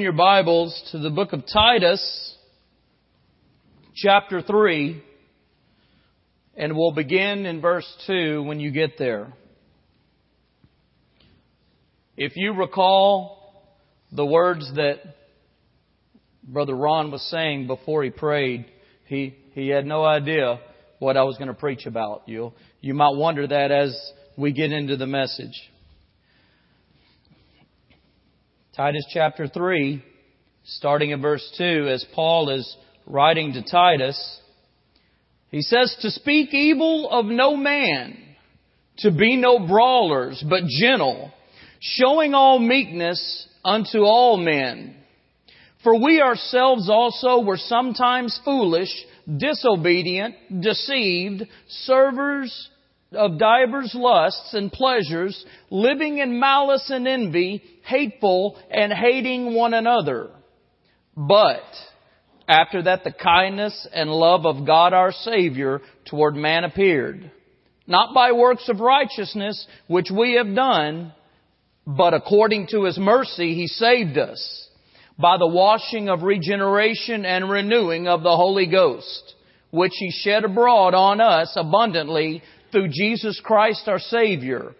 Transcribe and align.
your 0.00 0.12
Bibles 0.12 0.88
to 0.92 0.98
the 0.98 1.10
book 1.10 1.32
of 1.32 1.42
Titus, 1.52 2.36
chapter 3.96 4.40
3, 4.40 5.02
and 6.56 6.76
we'll 6.76 6.92
begin 6.92 7.46
in 7.46 7.60
verse 7.60 7.86
2 8.06 8.42
when 8.44 8.60
you 8.60 8.70
get 8.70 8.98
there. 8.98 9.32
If 12.16 12.32
you 12.36 12.52
recall 12.54 13.76
the 14.12 14.24
words 14.24 14.70
that 14.76 14.98
Brother 16.44 16.74
Ron 16.74 17.10
was 17.10 17.22
saying 17.30 17.66
before 17.66 18.04
he 18.04 18.10
prayed, 18.10 18.66
he, 19.06 19.36
he 19.52 19.68
had 19.68 19.84
no 19.84 20.04
idea 20.04 20.60
what 21.00 21.16
I 21.16 21.24
was 21.24 21.36
going 21.38 21.48
to 21.48 21.54
preach 21.54 21.86
about. 21.86 22.22
You, 22.26 22.52
you 22.80 22.94
might 22.94 23.14
wonder 23.14 23.46
that 23.46 23.70
as 23.72 23.98
we 24.36 24.52
get 24.52 24.70
into 24.70 24.96
the 24.96 25.06
message. 25.06 25.70
Titus 28.78 29.06
chapter 29.12 29.48
3, 29.48 30.04
starting 30.64 31.10
in 31.10 31.20
verse 31.20 31.42
2, 31.58 31.88
as 31.88 32.06
Paul 32.14 32.48
is 32.50 32.76
writing 33.06 33.54
to 33.54 33.62
Titus, 33.68 34.38
he 35.50 35.62
says, 35.62 35.96
To 36.02 36.12
speak 36.12 36.54
evil 36.54 37.10
of 37.10 37.26
no 37.26 37.56
man, 37.56 38.16
to 38.98 39.10
be 39.10 39.34
no 39.34 39.66
brawlers, 39.66 40.44
but 40.48 40.62
gentle, 40.80 41.32
showing 41.80 42.34
all 42.34 42.60
meekness 42.60 43.48
unto 43.64 44.02
all 44.02 44.36
men. 44.36 44.94
For 45.82 46.00
we 46.00 46.22
ourselves 46.22 46.88
also 46.88 47.40
were 47.40 47.56
sometimes 47.56 48.40
foolish, 48.44 48.94
disobedient, 49.38 50.62
deceived, 50.62 51.42
servers 51.66 52.68
of 53.12 53.38
divers 53.38 53.94
lusts 53.94 54.52
and 54.52 54.70
pleasures, 54.70 55.44
living 55.70 56.18
in 56.18 56.38
malice 56.38 56.90
and 56.90 57.08
envy, 57.08 57.62
hateful 57.84 58.58
and 58.70 58.92
hating 58.92 59.54
one 59.54 59.74
another. 59.74 60.30
But, 61.16 61.64
after 62.46 62.82
that 62.82 63.04
the 63.04 63.12
kindness 63.12 63.86
and 63.92 64.10
love 64.10 64.46
of 64.46 64.66
God 64.66 64.92
our 64.92 65.12
Savior 65.12 65.80
toward 66.04 66.34
man 66.36 66.64
appeared, 66.64 67.30
not 67.86 68.14
by 68.14 68.32
works 68.32 68.68
of 68.68 68.80
righteousness 68.80 69.66
which 69.86 70.10
we 70.10 70.34
have 70.34 70.54
done, 70.54 71.12
but 71.86 72.12
according 72.12 72.66
to 72.68 72.84
His 72.84 72.98
mercy 72.98 73.54
He 73.54 73.66
saved 73.66 74.18
us 74.18 74.68
by 75.18 75.38
the 75.38 75.48
washing 75.48 76.08
of 76.08 76.22
regeneration 76.22 77.24
and 77.24 77.50
renewing 77.50 78.06
of 78.06 78.22
the 78.22 78.36
Holy 78.36 78.66
Ghost, 78.66 79.34
which 79.70 79.92
He 79.94 80.10
shed 80.10 80.44
abroad 80.44 80.94
on 80.94 81.20
us 81.20 81.52
abundantly 81.56 82.42
through 82.70 82.88
Jesus 82.88 83.40
Christ 83.42 83.88
our 83.88 83.98
Savior, 83.98 84.74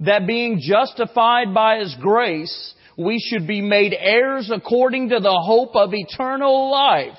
that 0.00 0.26
being 0.26 0.60
justified 0.60 1.54
by 1.54 1.78
His 1.78 1.94
grace, 2.00 2.74
we 2.98 3.18
should 3.18 3.46
be 3.46 3.60
made 3.60 3.94
heirs 3.98 4.50
according 4.54 5.10
to 5.10 5.20
the 5.20 5.40
hope 5.44 5.76
of 5.76 5.94
eternal 5.94 6.70
life. 6.70 7.18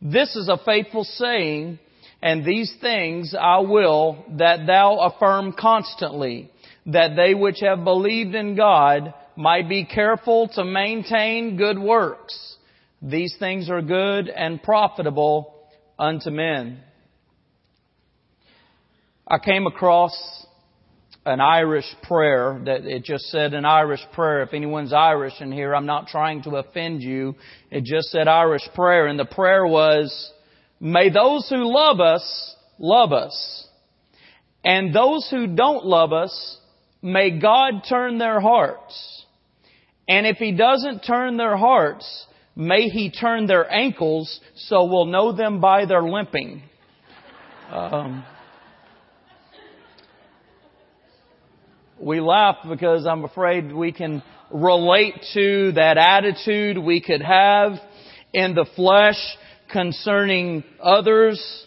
This 0.00 0.34
is 0.36 0.48
a 0.48 0.58
faithful 0.64 1.04
saying, 1.04 1.78
and 2.22 2.44
these 2.44 2.72
things 2.80 3.34
I 3.38 3.58
will 3.60 4.24
that 4.38 4.66
thou 4.66 4.98
affirm 4.98 5.54
constantly, 5.58 6.50
that 6.86 7.16
they 7.16 7.34
which 7.34 7.58
have 7.60 7.84
believed 7.84 8.34
in 8.34 8.56
God 8.56 9.14
might 9.36 9.68
be 9.68 9.84
careful 9.84 10.48
to 10.54 10.64
maintain 10.64 11.56
good 11.56 11.78
works. 11.78 12.56
These 13.00 13.36
things 13.38 13.70
are 13.70 13.82
good 13.82 14.28
and 14.28 14.62
profitable 14.62 15.54
unto 15.98 16.30
men. 16.30 16.80
I 19.30 19.38
came 19.38 19.66
across 19.66 20.12
an 21.26 21.40
Irish 21.40 21.84
prayer 22.04 22.60
that 22.64 22.86
it 22.86 23.04
just 23.04 23.24
said 23.24 23.52
an 23.52 23.66
Irish 23.66 24.00
prayer. 24.14 24.42
If 24.42 24.54
anyone's 24.54 24.94
Irish 24.94 25.34
in 25.40 25.52
here, 25.52 25.74
I'm 25.74 25.84
not 25.84 26.06
trying 26.06 26.42
to 26.44 26.56
offend 26.56 27.02
you. 27.02 27.34
It 27.70 27.84
just 27.84 28.08
said 28.08 28.26
Irish 28.26 28.66
prayer 28.74 29.06
and 29.06 29.18
the 29.18 29.26
prayer 29.26 29.66
was, 29.66 30.32
may 30.80 31.10
those 31.10 31.46
who 31.50 31.70
love 31.70 32.00
us 32.00 32.54
love 32.78 33.12
us. 33.12 33.66
And 34.64 34.94
those 34.94 35.28
who 35.30 35.46
don't 35.46 35.84
love 35.84 36.12
us, 36.12 36.58
may 37.02 37.38
God 37.38 37.82
turn 37.88 38.18
their 38.18 38.40
hearts. 38.40 39.24
And 40.08 40.26
if 40.26 40.38
He 40.38 40.52
doesn't 40.52 41.00
turn 41.00 41.36
their 41.36 41.56
hearts, 41.56 42.26
may 42.56 42.88
He 42.88 43.10
turn 43.10 43.46
their 43.46 43.70
ankles 43.70 44.40
so 44.54 44.84
we'll 44.84 45.06
know 45.06 45.32
them 45.32 45.60
by 45.60 45.84
their 45.84 46.02
limping. 46.02 46.62
Um, 47.70 48.24
we 52.00 52.20
laugh 52.20 52.56
because 52.68 53.06
I'm 53.06 53.24
afraid 53.24 53.72
we 53.72 53.92
can 53.92 54.22
relate 54.50 55.14
to 55.34 55.72
that 55.72 55.98
attitude 55.98 56.78
we 56.78 57.00
could 57.00 57.22
have 57.22 57.72
in 58.32 58.54
the 58.54 58.66
flesh 58.76 59.18
concerning 59.72 60.64
others. 60.80 61.64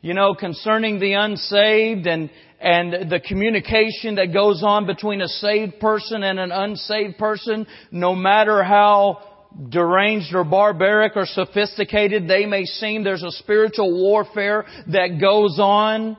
You 0.00 0.14
know, 0.14 0.34
concerning 0.34 0.98
the 0.98 1.12
unsaved 1.12 2.06
and, 2.06 2.30
and 2.60 3.10
the 3.10 3.20
communication 3.20 4.16
that 4.16 4.32
goes 4.32 4.62
on 4.64 4.86
between 4.86 5.20
a 5.20 5.28
saved 5.28 5.78
person 5.78 6.24
and 6.24 6.40
an 6.40 6.50
unsaved 6.50 7.18
person, 7.18 7.66
no 7.92 8.16
matter 8.16 8.64
how 8.64 9.22
deranged 9.68 10.34
or 10.34 10.42
barbaric 10.42 11.12
or 11.14 11.26
sophisticated 11.26 12.26
they 12.26 12.46
may 12.46 12.64
seem, 12.64 13.04
there's 13.04 13.22
a 13.22 13.30
spiritual 13.30 13.92
warfare 14.02 14.64
that 14.88 15.18
goes 15.20 15.60
on 15.60 16.16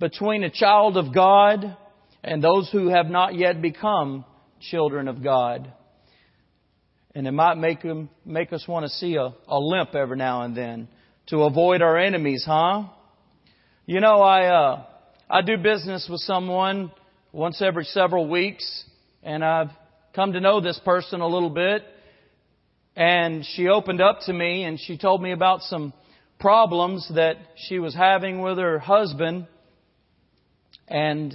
between 0.00 0.42
a 0.42 0.50
child 0.50 0.96
of 0.96 1.14
God 1.14 1.76
and 2.22 2.42
those 2.42 2.70
who 2.70 2.88
have 2.88 3.06
not 3.06 3.34
yet 3.34 3.60
become 3.60 4.24
children 4.60 5.08
of 5.08 5.22
God. 5.22 5.72
And 7.14 7.26
it 7.26 7.32
might 7.32 7.56
make, 7.56 7.82
them, 7.82 8.08
make 8.24 8.52
us 8.52 8.66
want 8.66 8.84
to 8.84 8.90
see 8.90 9.16
a, 9.16 9.34
a 9.48 9.58
limp 9.58 9.94
every 9.94 10.16
now 10.16 10.42
and 10.42 10.56
then 10.56 10.88
to 11.28 11.42
avoid 11.42 11.82
our 11.82 11.98
enemies, 11.98 12.44
huh? 12.46 12.84
You 13.86 14.00
know, 14.00 14.20
I, 14.20 14.46
uh, 14.46 14.84
I 15.28 15.42
do 15.42 15.56
business 15.56 16.08
with 16.10 16.20
someone 16.20 16.90
once 17.32 17.60
every 17.60 17.84
several 17.84 18.28
weeks, 18.28 18.84
and 19.22 19.44
I've 19.44 19.70
come 20.14 20.32
to 20.34 20.40
know 20.40 20.60
this 20.60 20.80
person 20.84 21.20
a 21.20 21.26
little 21.26 21.50
bit. 21.50 21.82
And 22.94 23.44
she 23.54 23.68
opened 23.68 24.02
up 24.02 24.20
to 24.26 24.32
me 24.32 24.64
and 24.64 24.78
she 24.78 24.98
told 24.98 25.22
me 25.22 25.32
about 25.32 25.62
some 25.62 25.94
problems 26.38 27.10
that 27.14 27.36
she 27.56 27.78
was 27.78 27.94
having 27.94 28.42
with 28.42 28.58
her 28.58 28.78
husband. 28.78 29.46
And 30.88 31.34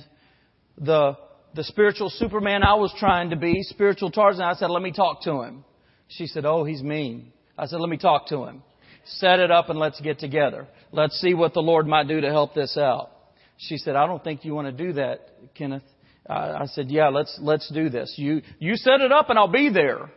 the, 0.77 1.17
the 1.55 1.63
spiritual 1.63 2.09
Superman 2.09 2.63
I 2.63 2.75
was 2.75 2.93
trying 2.97 3.31
to 3.31 3.35
be, 3.35 3.61
spiritual 3.63 4.11
Tarzan, 4.11 4.43
I 4.43 4.53
said, 4.53 4.69
let 4.69 4.81
me 4.81 4.91
talk 4.91 5.23
to 5.23 5.41
him. 5.41 5.63
She 6.07 6.27
said, 6.27 6.45
oh, 6.45 6.63
he's 6.63 6.81
mean. 6.81 7.31
I 7.57 7.65
said, 7.65 7.79
let 7.79 7.89
me 7.89 7.97
talk 7.97 8.27
to 8.27 8.45
him. 8.45 8.63
Set 9.05 9.39
it 9.39 9.51
up 9.51 9.69
and 9.69 9.79
let's 9.79 9.99
get 10.01 10.19
together. 10.19 10.67
Let's 10.91 11.19
see 11.19 11.33
what 11.33 11.53
the 11.53 11.61
Lord 11.61 11.87
might 11.87 12.07
do 12.07 12.21
to 12.21 12.29
help 12.29 12.53
this 12.53 12.77
out. 12.77 13.11
She 13.57 13.77
said, 13.77 13.95
I 13.95 14.05
don't 14.05 14.23
think 14.23 14.45
you 14.45 14.53
want 14.53 14.67
to 14.67 14.85
do 14.85 14.93
that, 14.93 15.55
Kenneth. 15.55 15.83
I 16.29 16.65
said, 16.65 16.91
yeah, 16.91 17.07
let's, 17.07 17.37
let's 17.41 17.71
do 17.71 17.89
this. 17.89 18.13
You, 18.17 18.41
you 18.59 18.75
set 18.75 18.99
it 18.99 19.11
up 19.11 19.29
and 19.29 19.39
I'll 19.39 19.47
be 19.47 19.69
there. 19.69 20.11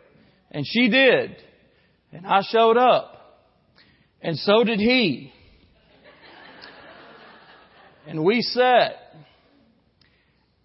And 0.50 0.66
she 0.66 0.88
did. 0.88 1.36
And 2.12 2.26
I 2.26 2.42
showed 2.42 2.76
up. 2.76 3.40
And 4.20 4.36
so 4.36 4.64
did 4.64 4.80
he. 4.80 5.32
And 8.08 8.24
we 8.24 8.42
sat 8.42 8.92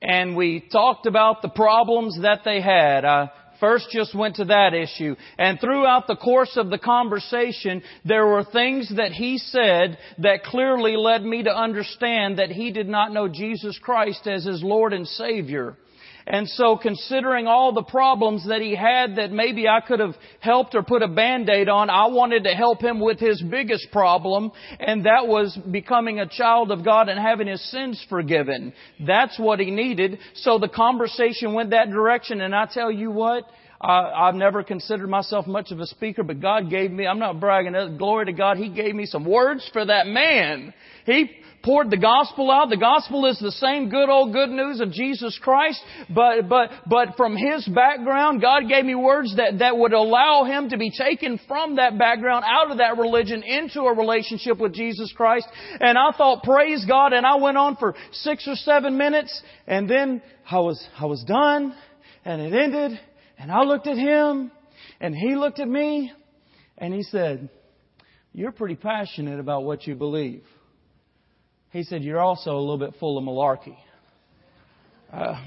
and 0.02 0.36
we 0.36 0.68
talked 0.72 1.06
about 1.06 1.42
the 1.42 1.50
problems 1.50 2.20
that 2.22 2.42
they 2.46 2.62
had. 2.62 3.06
I 3.06 3.32
first 3.60 3.90
just 3.92 4.14
went 4.14 4.36
to 4.36 4.46
that 4.46 4.74
issue. 4.74 5.16
And 5.38 5.60
throughout 5.60 6.08
the 6.08 6.16
course 6.16 6.58
of 6.58 6.70
the 6.70 6.78
conversation, 6.78 7.82
there 8.04 8.26
were 8.26 8.44
things 8.44 8.94
that 8.96 9.12
he 9.12 9.38
said 9.38 9.98
that 10.20 10.44
clearly 10.44 10.96
led 10.98 11.24
me 11.24 11.44
to 11.44 11.56
understand 11.56 12.40
that 12.40 12.50
he 12.50 12.72
did 12.72 12.88
not 12.88 13.14
know 13.14 13.28
Jesus 13.28 13.80
Christ 13.82 14.28
as 14.28 14.46
his 14.46 14.62
Lord 14.64 14.94
and 14.94 15.08
Savior. 15.08 15.78
And 16.28 16.50
so 16.50 16.76
considering 16.76 17.46
all 17.46 17.72
the 17.72 17.84
problems 17.84 18.48
that 18.48 18.60
he 18.60 18.76
had 18.76 19.18
that 19.18 19.32
maybe 19.32 19.68
I 19.68 19.80
could 19.80 20.00
have 20.00 20.16
helped 20.40 20.74
or 20.74 20.82
put 20.82 21.04
a 21.04 21.08
band-aid 21.08 21.70
on, 21.70 21.92
I 21.92 22.08
wanted 22.08 22.46
to 22.46 22.50
help 22.50 22.82
him 22.82 23.00
with 23.00 23.20
his 23.20 23.42
biggest 23.44 23.92
problem, 23.92 24.52
and 24.80 25.06
that 25.06 25.28
was 25.28 25.56
becoming 25.72 26.20
a 26.20 26.28
child 26.28 26.72
of 26.72 26.84
God 26.84 27.10
and 27.10 27.20
having 27.20 27.48
his 27.48 27.64
sins 27.70 28.04
forgiven. 28.10 28.74
That's 29.06 29.38
what 29.38 29.60
he 29.60 29.70
needed. 29.70 30.18
So 30.34 30.58
the 30.58 30.68
conversation 30.68 31.54
went 31.54 31.70
that 31.70 31.92
direction, 31.92 32.42
and 32.42 32.56
I 32.56 32.66
tell 32.72 32.92
you 32.92 33.12
what, 33.12 33.44
I, 33.80 34.26
have 34.28 34.36
never 34.36 34.64
considered 34.64 35.10
myself 35.10 35.46
much 35.46 35.72
of 35.72 35.80
a 35.80 35.86
speaker, 35.86 36.24
but 36.24 36.42
God 36.42 36.72
gave 36.72 36.90
me, 36.92 37.06
I'm 37.06 37.20
not 37.20 37.40
bragging, 37.40 37.76
uh, 37.76 37.90
glory 37.90 38.26
to 38.26 38.34
God, 38.34 38.58
He 38.58 38.70
gave 38.70 38.96
me 38.96 39.06
some 39.06 39.26
words 39.26 39.70
for 39.74 39.86
that 39.86 40.08
man. 40.08 40.74
He 41.06 41.30
poured 41.66 41.90
the 41.90 41.98
gospel 41.98 42.52
out. 42.52 42.70
The 42.70 42.78
gospel 42.78 43.26
is 43.26 43.40
the 43.40 43.52
same 43.52 43.90
good 43.90 44.08
old 44.08 44.32
good 44.32 44.50
news 44.50 44.80
of 44.80 44.92
Jesus 44.92 45.38
Christ, 45.42 45.82
but, 46.10 46.48
but, 46.48 46.70
but 46.88 47.18
from 47.18 47.36
his 47.36 47.68
background, 47.68 48.40
God 48.40 48.70
gave 48.70 48.86
me 48.86 48.94
words 48.94 49.36
that, 49.36 49.60
that 49.60 49.76
would 49.76 49.92
allow 49.92 50.44
him 50.44 50.70
to 50.70 50.78
be 50.78 50.92
taken 50.92 51.40
from 51.48 51.78
that 51.78 51.98
background, 51.98 52.46
out 52.48 52.72
of 52.72 52.78
that 52.78 52.98
religion, 52.98 53.42
into 53.42 53.82
a 53.82 53.96
relationship 53.96 54.60
with 54.60 54.74
Jesus 54.74 55.12
Christ. 55.18 55.48
And 55.80 55.98
I 55.98 56.12
thought, 56.16 56.44
praise 56.44 56.86
God, 56.86 57.14
and 57.14 57.26
I 57.26 57.36
went 57.36 57.58
on 57.58 57.76
for 57.78 57.96
six 58.12 58.48
or 58.48 58.56
seven 58.56 58.98
minutes, 58.98 59.42
and 59.66 59.90
then 59.90 60.22
I 60.50 60.60
was, 60.60 60.88
I 61.00 61.06
was 61.06 61.24
done, 61.28 61.76
and 62.24 62.42
it 62.42 62.54
ended, 62.54 63.00
and 63.40 63.52
I 63.52 63.64
looked 63.64 63.88
at 63.88 63.98
him, 63.98 64.52
And 65.00 65.16
he 65.16 65.36
looked 65.36 65.60
at 65.60 65.68
me 65.68 66.12
and 66.78 66.94
he 66.94 67.04
said, 67.04 67.50
You're 68.34 68.52
pretty 68.52 68.76
passionate 68.76 69.40
about 69.40 69.64
what 69.64 69.88
you 69.88 69.96
believe. 69.96 70.44
He 71.76 71.84
said, 71.84 72.06
You're 72.06 72.22
also 72.22 72.52
a 72.52 72.62
little 72.62 72.78
bit 72.78 72.94
full 73.02 73.18
of 73.18 73.26
malarkey. 73.26 73.76
Uh, 75.12 75.42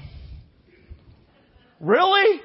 really? 1.79 2.41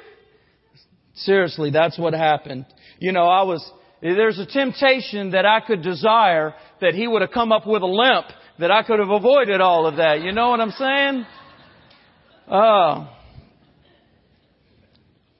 Seriously, 1.12 1.70
that's 1.70 1.98
what 1.98 2.14
happened. 2.14 2.64
You 2.98 3.12
know, 3.12 3.26
I 3.26 3.42
was, 3.42 3.62
there's 4.00 4.38
a 4.38 4.46
temptation 4.46 5.32
that 5.32 5.44
I 5.44 5.60
could 5.60 5.82
desire 5.82 6.54
that 6.80 6.94
he 6.94 7.06
would 7.06 7.20
have 7.20 7.30
come 7.30 7.52
up 7.52 7.66
with 7.66 7.82
a 7.82 7.86
limp, 7.86 8.24
that 8.58 8.70
I 8.70 8.84
could 8.84 9.00
have 9.00 9.10
avoided 9.10 9.60
all 9.60 9.86
of 9.86 9.96
that. 9.96 10.22
You 10.22 10.32
know 10.32 10.48
what 10.48 10.60
I'm 10.60 10.70
saying? 10.70 11.26
Uh, 12.48 13.06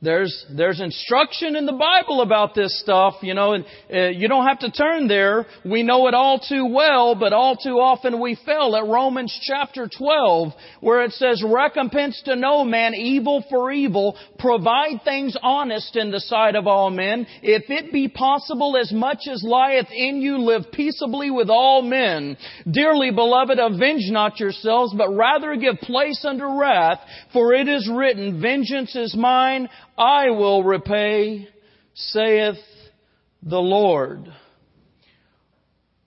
there's, 0.03 0.45
there's 0.55 0.81
instruction 0.81 1.57
in 1.57 1.65
the 1.65 1.73
Bible 1.73 2.21
about 2.21 2.55
this 2.55 2.79
stuff, 2.81 3.15
you 3.23 3.33
know, 3.33 3.55
and 3.55 3.65
uh, 3.93 4.09
you 4.09 4.29
don't 4.29 4.47
have 4.47 4.59
to 4.59 4.71
turn 4.71 5.09
there. 5.09 5.47
We 5.65 5.83
know 5.83 6.07
it 6.09 6.15
all 6.15 6.39
too 6.39 6.67
well, 6.67 7.15
but 7.15 7.33
all 7.33 7.57
too 7.57 7.79
often 7.81 8.21
we 8.21 8.39
fail 8.45 8.77
at 8.77 8.87
Romans 8.87 9.37
chapter 9.43 9.89
12, 9.89 10.53
where 10.81 11.03
it 11.05 11.13
says, 11.13 11.43
recompense 11.43 12.21
to 12.27 12.37
no 12.37 12.65
man 12.65 12.95
evil 12.95 13.45
for 13.49 13.73
evil, 13.73 14.17
provide 14.39 15.01
things 15.05 15.37
honest 15.43 15.97
in 15.97 16.11
the 16.11 16.21
sight 16.21 16.55
of 16.55 16.67
all 16.67 16.91
men. 16.91 17.27
If 17.43 17.71
it 17.71 17.93
be 17.93 18.09
possible, 18.09 18.77
as 18.77 18.93
much 18.93 19.23
as 19.31 19.43
lieth 19.43 19.91
in 19.91 20.21
you, 20.21 20.39
live 20.39 20.71
peaceably 20.71 21.31
with 21.31 21.49
all 21.49 21.81
men. 21.81 22.37
Dearly 22.71 23.11
beloved, 23.11 23.59
avenge 23.59 24.11
not 24.11 24.39
yourselves, 24.39 24.95
but 24.97 25.15
rather 25.15 25.57
give 25.57 25.77
place 25.79 26.25
unto 26.25 26.45
wrath, 26.45 27.01
for 27.33 27.55
it 27.55 27.69
is 27.69 27.91
written, 27.91 28.43
vengeance 28.43 28.95
is 28.95 29.17
mine, 29.17 29.69
I 29.97 30.31
will 30.31 30.65
repay, 30.65 31.49
saith 31.95 32.57
the 33.43 33.59
Lord. 33.59 34.27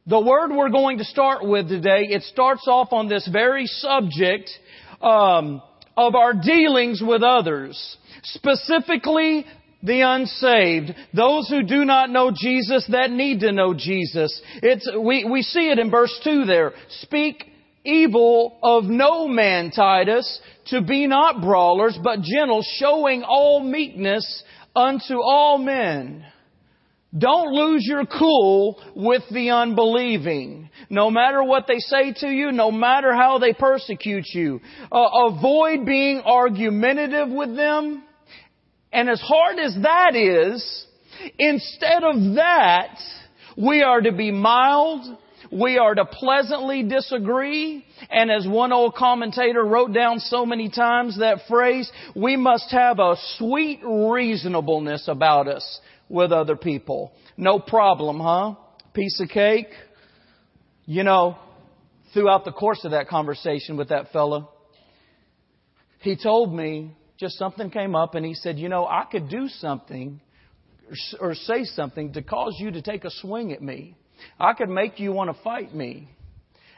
The 0.08 0.20
word 0.20 0.52
we're 0.52 0.70
going 0.70 0.98
to 0.98 1.04
start 1.06 1.48
with 1.48 1.70
today, 1.70 2.08
it 2.10 2.24
starts 2.24 2.68
off 2.68 2.90
on 2.92 3.08
this 3.08 3.28
very 3.32 3.66
subject 3.66 4.50
um, 5.02 5.62
of 5.96 6.16
our 6.16 6.34
dealings 6.34 7.02
with 7.06 7.24
others. 7.24 7.98
Specifically, 8.24 9.46
the 9.84 10.02
unsaved, 10.02 10.94
those 11.14 11.48
who 11.50 11.64
do 11.64 11.86
not 11.86 12.10
know 12.10 12.32
Jesus 12.36 12.86
that 12.92 13.12
need 13.12 13.42
to 13.42 13.52
know 13.52 13.74
Jesus. 13.74 14.42
It's, 14.62 14.90
we, 14.98 15.26
we 15.30 15.42
see 15.42 15.70
it 15.70 15.80
in 15.80 15.92
verse 15.92 16.18
2 16.24 16.46
there. 16.46 16.74
Speak 17.02 17.44
evil 17.88 18.60
of 18.62 18.84
no 18.84 19.28
man, 19.28 19.72
Titus, 19.72 20.40
to 20.68 20.82
be 20.82 21.08
not 21.08 21.42
brawlers, 21.42 21.98
but 22.04 22.22
gentle, 22.22 22.64
showing 22.78 23.24
all 23.24 23.62
meekness 23.62 24.44
unto 24.76 25.16
all 25.16 25.58
men. 25.58 26.26
Don't 27.18 27.54
lose 27.54 27.86
your 27.88 28.06
cool 28.06 28.82
with 28.96 29.24
the 29.32 29.52
unbelieving. 29.52 30.70
No 30.90 31.10
matter 31.10 31.42
what 31.42 31.66
they 31.66 31.80
say 31.80 32.14
to 32.18 32.28
you, 32.28 32.52
no 32.52 32.70
matter 32.70 33.14
how 33.14 33.40
they 33.40 33.54
persecute 33.54 34.28
you. 34.34 34.60
Uh, 34.92 35.30
avoid 35.32 35.86
being 35.86 36.20
argumentative 36.20 37.30
with 37.30 37.56
them. 37.56 38.04
And 38.92 39.10
as 39.10 39.22
hard 39.22 39.58
as 39.58 39.76
that 39.84 40.16
is, 40.16 40.86
instead 41.40 42.04
of 42.04 42.36
that, 42.36 43.00
we 43.58 43.82
are 43.82 44.02
to 44.02 44.12
be 44.12 44.32
mild, 44.32 45.18
we 45.52 45.78
are 45.78 45.96
to 45.96 46.06
pleasantly 46.06 46.84
disagree. 46.84 47.86
And 48.10 48.32
as 48.32 48.48
one 48.48 48.72
old 48.72 48.96
commentator 48.96 49.64
wrote 49.64 49.94
down 49.94 50.20
so 50.20 50.46
many 50.46 50.70
times 50.70 51.20
that 51.20 51.40
phrase, 51.48 51.92
we 52.16 52.36
must 52.36 52.72
have 52.72 53.00
a 53.00 53.16
sweet 53.38 53.82
reasonableness 53.84 55.08
about 55.08 55.48
us 55.48 55.80
with 56.10 56.32
other 56.32 56.56
people. 56.56 57.14
No 57.36 57.60
problem, 57.60 58.20
huh? 58.20 58.56
Piece 58.94 59.20
of 59.22 59.30
cake. 59.30 59.70
You 60.86 61.04
know, 61.04 61.38
throughout 62.14 62.46
the 62.46 62.52
course 62.52 62.86
of 62.86 62.92
that 62.92 63.08
conversation 63.10 63.78
with 63.78 63.90
that 63.90 64.12
fellow, 64.12 64.50
he 66.00 66.16
told 66.16 66.54
me 66.54 66.96
just 67.18 67.38
something 67.38 67.70
came 67.70 67.96
up 67.96 68.16
and 68.16 68.26
he 68.26 68.34
said, 68.34 68.58
you 68.58 68.70
know, 68.70 68.86
I 68.86 69.06
could 69.12 69.30
do 69.30 69.48
something 69.48 70.22
or 71.20 71.34
say 71.34 71.64
something 71.64 72.14
to 72.14 72.22
cause 72.22 72.56
you 72.60 72.72
to 72.72 72.82
take 72.82 73.04
a 73.04 73.12
swing 73.12 73.52
at 73.52 73.62
me. 73.62 73.98
I 74.40 74.54
could 74.54 74.70
make 74.70 75.00
you 75.00 75.12
want 75.12 75.36
to 75.36 75.44
fight 75.44 75.74
me. 75.74 76.10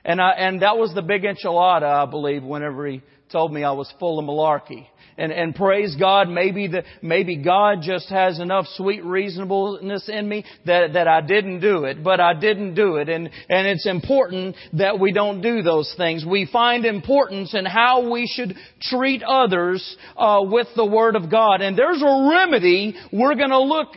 And 0.04 0.22
I, 0.22 0.32
and 0.32 0.62
that 0.62 0.78
was 0.78 0.94
the 0.94 1.02
big 1.02 1.24
enchilada, 1.24 1.84
I 1.84 2.06
believe, 2.06 2.44
whenever 2.44 2.88
he 2.88 3.02
told 3.32 3.54
me 3.54 3.64
I 3.64 3.72
was 3.72 3.92
full 4.00 4.20
of 4.20 4.26
malarkey 4.26 4.88
and, 5.20 5.34
and 5.34 5.54
praise 5.54 5.96
God, 6.00 6.30
maybe 6.30 6.68
the, 6.68 6.84
maybe 7.02 7.36
God 7.36 7.80
just 7.82 8.10
has 8.10 8.40
enough 8.40 8.66
sweet 8.76 9.04
reasonableness 9.04 10.08
in 10.08 10.28
me 10.28 10.46
that, 10.66 10.94
that 10.94 11.10
I 11.10 11.20
didn't 11.20 11.60
do 11.60 11.84
it, 11.84 12.02
but 12.02 12.22
I 12.22 12.34
didn't 12.34 12.74
do 12.74 12.96
it. 12.96 13.10
And, 13.10 13.30
and 13.50 13.68
it's 13.68 13.86
important 13.86 14.56
that 14.74 14.98
we 14.98 15.12
don't 15.12 15.42
do 15.42 15.62
those 15.62 15.94
things. 15.98 16.26
We 16.26 16.48
find 16.52 16.86
importance 16.86 17.54
in 17.54 17.66
how 17.66 18.10
we 18.10 18.28
should 18.34 18.56
treat 18.82 19.22
others, 19.22 19.98
uh, 20.16 20.40
with 20.44 20.68
the 20.78 20.86
Word 20.86 21.18
of 21.18 21.30
God. 21.30 21.60
And 21.60 21.78
there's 21.78 22.02
a 22.02 22.30
remedy 22.32 22.96
we're 23.12 23.36
gonna 23.36 23.60
look 23.60 23.90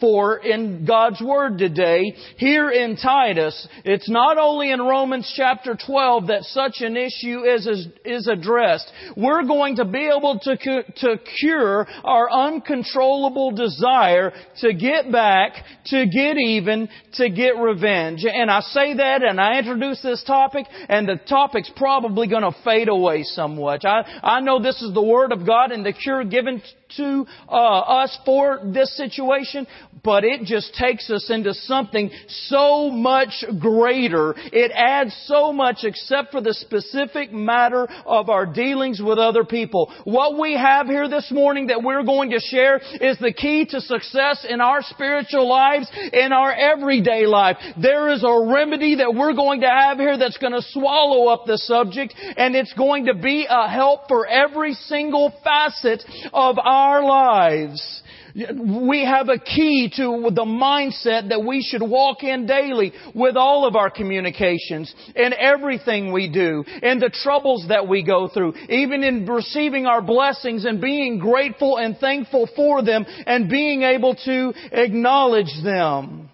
for 0.00 0.38
in 0.38 0.84
God's 0.86 1.20
Word 1.20 1.58
today 1.58 2.14
here 2.36 2.70
in 2.70 2.96
Titus. 2.96 3.66
It's 3.84 4.08
not 4.08 4.38
only 4.38 4.70
in 4.70 4.80
Romans 4.80 5.32
chapter 5.36 5.76
12 5.84 6.28
that 6.28 6.44
such 6.44 6.76
an 6.80 6.96
issue 6.96 7.42
is, 7.42 7.66
is, 7.66 7.86
is 8.04 8.28
addressed. 8.28 8.77
We're 9.16 9.44
going 9.44 9.76
to 9.76 9.84
be 9.84 10.10
able 10.14 10.38
to 10.40 10.56
to 10.56 11.18
cure 11.40 11.86
our 12.04 12.30
uncontrollable 12.30 13.52
desire 13.52 14.32
to 14.60 14.74
get 14.74 15.10
back, 15.10 15.52
to 15.86 16.06
get 16.06 16.36
even, 16.36 16.88
to 17.14 17.30
get 17.30 17.56
revenge. 17.56 18.24
And 18.24 18.50
I 18.50 18.60
say 18.60 18.94
that 18.94 19.22
and 19.22 19.40
I 19.40 19.58
introduce 19.58 20.02
this 20.02 20.22
topic 20.24 20.66
and 20.88 21.08
the 21.08 21.16
topic's 21.28 21.70
probably 21.76 22.28
going 22.28 22.42
to 22.42 22.54
fade 22.64 22.88
away 22.88 23.22
somewhat. 23.22 23.84
I, 23.84 24.02
I 24.22 24.40
know 24.40 24.62
this 24.62 24.80
is 24.82 24.92
the 24.94 25.02
Word 25.02 25.32
of 25.32 25.46
God 25.46 25.72
and 25.72 25.84
the 25.84 25.92
cure 25.92 26.24
given 26.24 26.62
to 26.96 27.26
uh, 27.48 27.52
us 27.52 28.18
for 28.24 28.60
this 28.64 28.96
situation, 28.96 29.66
but 30.02 30.24
it 30.24 30.42
just 30.44 30.74
takes 30.74 31.10
us 31.10 31.30
into 31.30 31.52
something 31.52 32.10
so 32.28 32.90
much 32.90 33.44
greater. 33.58 34.34
It 34.36 34.72
adds 34.74 35.14
so 35.26 35.52
much 35.52 35.78
except 35.82 36.32
for 36.32 36.40
the 36.40 36.54
specific 36.54 37.32
matter 37.32 37.86
of 38.06 38.30
our 38.30 38.46
dealings 38.46 39.00
with 39.04 39.18
other 39.18 39.44
people. 39.44 39.92
What 40.04 40.38
we 40.38 40.56
have 40.56 40.86
here 40.86 41.08
this 41.08 41.30
morning 41.30 41.68
that 41.68 41.82
we're 41.82 42.04
going 42.04 42.30
to 42.30 42.40
share 42.40 42.78
is 42.78 43.18
the 43.18 43.32
key 43.32 43.66
to 43.66 43.80
success 43.80 44.46
in 44.48 44.60
our 44.60 44.82
spiritual 44.82 45.48
lives, 45.48 45.90
in 46.12 46.32
our 46.32 46.52
everyday 46.52 47.26
life. 47.26 47.56
There 47.80 48.08
is 48.08 48.24
a 48.24 48.46
remedy 48.50 48.96
that 48.96 49.14
we're 49.14 49.34
going 49.34 49.60
to 49.60 49.68
have 49.68 49.98
here 49.98 50.16
that's 50.16 50.38
going 50.38 50.52
to 50.52 50.62
swallow 50.70 51.28
up 51.28 51.44
the 51.46 51.58
subject 51.58 52.14
and 52.36 52.54
it's 52.54 52.72
going 52.74 53.06
to 53.06 53.14
be 53.14 53.46
a 53.48 53.68
help 53.68 54.08
for 54.08 54.26
every 54.26 54.74
single 54.74 55.32
facet 55.44 56.04
of 56.32 56.56
our 56.58 56.77
lives. 57.04 58.02
We 58.34 59.04
have 59.04 59.28
a 59.28 59.38
key 59.38 59.90
to 59.96 60.30
the 60.32 60.44
mindset 60.44 61.30
that 61.30 61.42
we 61.44 61.62
should 61.62 61.82
walk 61.82 62.22
in 62.22 62.46
daily 62.46 62.92
with 63.14 63.36
all 63.36 63.66
of 63.66 63.74
our 63.74 63.90
communications 63.90 64.94
and 65.16 65.34
everything 65.34 66.12
we 66.12 66.30
do 66.30 66.64
and 66.82 67.02
the 67.02 67.10
troubles 67.10 67.66
that 67.68 67.88
we 67.88 68.04
go 68.04 68.28
through, 68.28 68.54
even 68.68 69.02
in 69.02 69.26
receiving 69.26 69.86
our 69.86 70.02
blessings 70.02 70.64
and 70.66 70.80
being 70.80 71.18
grateful 71.18 71.78
and 71.78 71.98
thankful 71.98 72.48
for 72.54 72.82
them 72.82 73.04
and 73.26 73.50
being 73.50 73.82
able 73.82 74.14
to 74.14 74.52
acknowledge 74.72 75.52
them. 75.64 76.28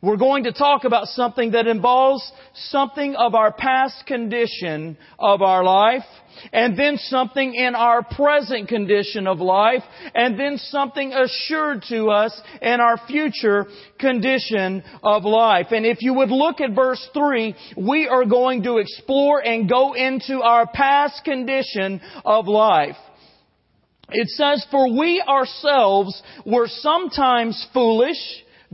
We're 0.00 0.16
going 0.16 0.44
to 0.44 0.52
talk 0.52 0.84
about 0.84 1.06
something 1.08 1.52
that 1.52 1.66
involves 1.66 2.30
something 2.54 3.16
of 3.16 3.34
our 3.34 3.52
past 3.52 4.06
condition 4.06 4.96
of 5.18 5.42
our 5.42 5.64
life, 5.64 6.04
and 6.52 6.78
then 6.78 6.96
something 6.96 7.54
in 7.54 7.74
our 7.74 8.02
present 8.02 8.68
condition 8.68 9.26
of 9.26 9.38
life, 9.38 9.82
and 10.14 10.38
then 10.38 10.58
something 10.58 11.12
assured 11.12 11.82
to 11.88 12.10
us 12.10 12.40
in 12.60 12.80
our 12.80 12.98
future 13.06 13.66
condition 13.98 14.82
of 15.02 15.24
life. 15.24 15.68
And 15.70 15.84
if 15.86 16.02
you 16.02 16.14
would 16.14 16.30
look 16.30 16.60
at 16.60 16.74
verse 16.74 17.06
3, 17.12 17.54
we 17.76 18.08
are 18.08 18.24
going 18.24 18.62
to 18.64 18.78
explore 18.78 19.40
and 19.44 19.68
go 19.68 19.94
into 19.94 20.40
our 20.42 20.66
past 20.66 21.24
condition 21.24 22.00
of 22.24 22.46
life. 22.46 22.96
It 24.10 24.28
says, 24.28 24.66
For 24.70 24.90
we 24.90 25.22
ourselves 25.26 26.22
were 26.46 26.66
sometimes 26.66 27.66
foolish, 27.74 28.16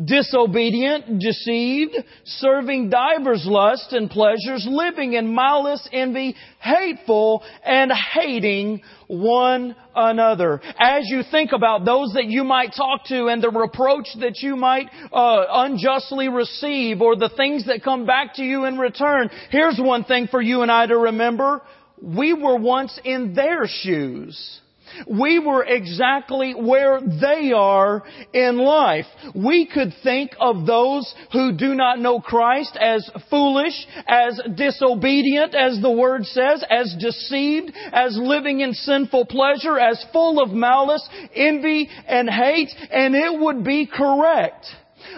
disobedient, 0.03 1.21
deceived, 1.21 1.97
serving 2.25 2.91
divers 2.91 3.45
lusts 3.47 3.93
and 3.93 4.11
pleasures, 4.11 4.67
living 4.69 5.13
in 5.13 5.35
malice, 5.35 5.89
envy, 5.93 6.35
hateful, 6.61 7.45
and 7.65 7.93
hating 7.93 8.83
one 9.07 9.77
another. 9.95 10.61
As 10.79 11.05
you 11.07 11.23
think 11.31 11.53
about 11.53 11.85
those 11.85 12.13
that 12.15 12.25
you 12.27 12.43
might 12.43 12.73
talk 12.77 13.05
to 13.07 13.27
and 13.27 13.43
the 13.43 13.51
reproach 13.51 14.09
that 14.21 14.39
you 14.41 14.57
might 14.57 14.87
uh, 15.13 15.45
unjustly 15.49 16.29
receive 16.29 17.01
or 17.01 17.15
the 17.15 17.31
things 17.37 17.67
that 17.67 17.85
come 17.85 18.07
back 18.07 18.35
to 18.35 18.43
you 18.43 18.65
in 18.65 18.79
return, 18.79 19.31
here's 19.51 19.79
one 19.79 20.05
thing 20.05 20.27
for 20.29 20.43
you 20.43 20.63
and 20.63 20.73
I 20.73 20.87
to 20.87 20.99
remember. 20.99 21.63
We 22.03 22.33
were 22.33 22.59
once 22.59 22.99
in 23.05 23.35
their 23.35 23.67
shoes. 23.67 24.61
We 25.07 25.39
were 25.39 25.65
exactly 25.65 26.55
where 26.55 27.01
they 27.01 27.53
are 27.53 28.03
in 28.33 28.59
life. 28.59 29.07
We 29.35 29.67
could 29.67 29.93
think 30.03 30.33
of 30.41 30.67
those 30.67 31.13
who 31.33 31.57
do 31.57 31.75
not 31.75 31.99
know 31.99 32.21
Christ 32.21 32.77
as 32.81 33.09
foolish, 33.31 33.87
as 34.07 34.41
disobedient, 34.57 35.55
as 35.55 35.81
the 35.81 35.91
Word 35.91 36.25
says, 36.27 36.65
as 36.71 36.95
deceived, 36.99 37.73
as 37.93 38.17
living 38.21 38.61
in 38.61 38.73
sinful 38.73 39.27
pleasure, 39.27 39.79
as 39.79 40.05
full 40.13 40.43
of 40.43 40.51
malice, 40.51 41.07
envy, 41.35 41.89
and 42.07 42.29
hate, 42.29 42.71
and 42.91 43.15
it 43.15 43.41
would 43.41 43.65
be 43.65 43.87
correct. 43.87 44.67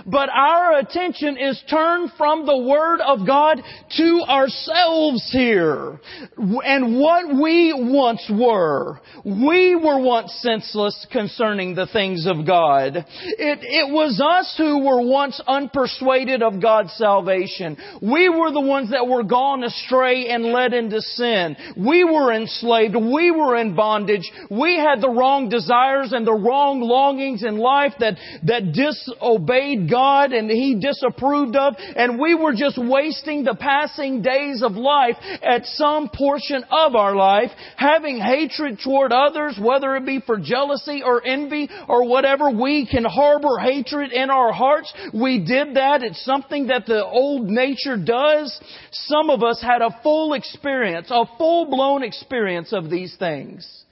But 0.05 0.29
our 0.29 0.79
attention 0.79 1.37
is 1.38 1.62
turned 1.71 2.11
from 2.17 2.45
the 2.45 2.57
Word 2.57 3.00
of 3.00 3.26
God 3.26 3.62
to 3.97 4.23
ourselves 4.29 5.31
here. 5.33 5.99
And 6.37 6.99
what 6.99 7.41
we 7.41 7.73
once 7.76 8.31
were. 8.31 9.00
We 9.25 9.75
were 9.75 10.00
once 10.00 10.33
senseless 10.43 11.07
concerning 11.11 11.75
the 11.75 11.87
things 11.87 12.26
of 12.26 12.47
God. 12.47 12.97
It, 12.97 13.59
it 13.62 13.93
was 13.93 14.21
us 14.21 14.55
who 14.57 14.85
were 14.85 15.00
once 15.00 15.41
unpersuaded 15.47 16.43
of 16.43 16.61
God's 16.61 16.93
salvation. 16.93 17.76
We 18.03 18.29
were 18.29 18.53
the 18.53 18.61
ones 18.61 18.91
that 18.91 19.07
were 19.07 19.25
gone 19.25 19.65
astray 19.65 20.29
and 20.29 20.47
led 20.47 20.75
into 20.75 21.00
sin. 21.00 21.57
We 21.76 22.05
were 22.05 22.33
enslaved. 22.33 22.95
We 22.97 23.31
were 23.31 23.57
in 23.57 23.75
bondage. 23.75 24.31
We 24.50 24.76
had 24.76 25.00
the 25.00 25.11
wrong 25.11 25.49
desires 25.49 26.12
and 26.12 26.26
the 26.26 26.35
wrong 26.35 26.81
longings 26.81 27.43
in 27.43 27.59
life 27.59 27.95
that, 28.00 28.15
that 28.45 28.73
disobeyed 28.73 29.86
God 29.90 30.33
and 30.33 30.50
He 30.50 30.78
disapproved 30.81 31.57
of, 31.57 31.75
and 31.78 32.19
we 32.19 32.35
were 32.35 32.55
just 32.55 32.78
wasting 32.78 33.45
the 33.45 33.55
passing 33.55 34.23
days 34.23 34.62
of 34.62 34.73
life 34.73 35.16
at 35.43 35.64
some 35.66 36.09
portion 36.09 36.64
of 36.71 36.95
our 36.95 37.14
life, 37.14 37.50
having 37.76 38.19
hatred 38.19 38.78
toward 38.83 39.12
others, 39.12 39.59
whether 39.61 39.97
it 39.97 40.07
be 40.07 40.21
for 40.21 40.38
jealousy 40.38 41.02
or 41.05 41.25
envy 41.25 41.69
or 41.88 42.09
whatever, 42.09 42.50
we 42.50 42.87
can 42.87 43.05
harbor 43.05 43.59
hatred 43.59 44.12
in 44.12 44.31
our 44.31 44.52
hearts. 44.52 44.93
We 45.12 45.45
did 45.45 45.76
that. 45.76 46.02
It's 46.02 46.25
something 46.25 46.69
that 46.69 46.87
the 46.87 47.05
old 47.05 47.47
nature 47.47 47.97
does. 47.97 48.59
Some 48.90 49.31
of 49.31 49.43
us 49.43 49.62
had 49.62 49.83
a 49.83 49.99
full 50.02 50.35
experience, 50.35 51.09
a 51.11 51.25
full 51.38 51.66
blown 51.71 52.02
experience 52.02 52.73
of 52.73 52.90
these 52.90 53.16
things. 53.19 53.85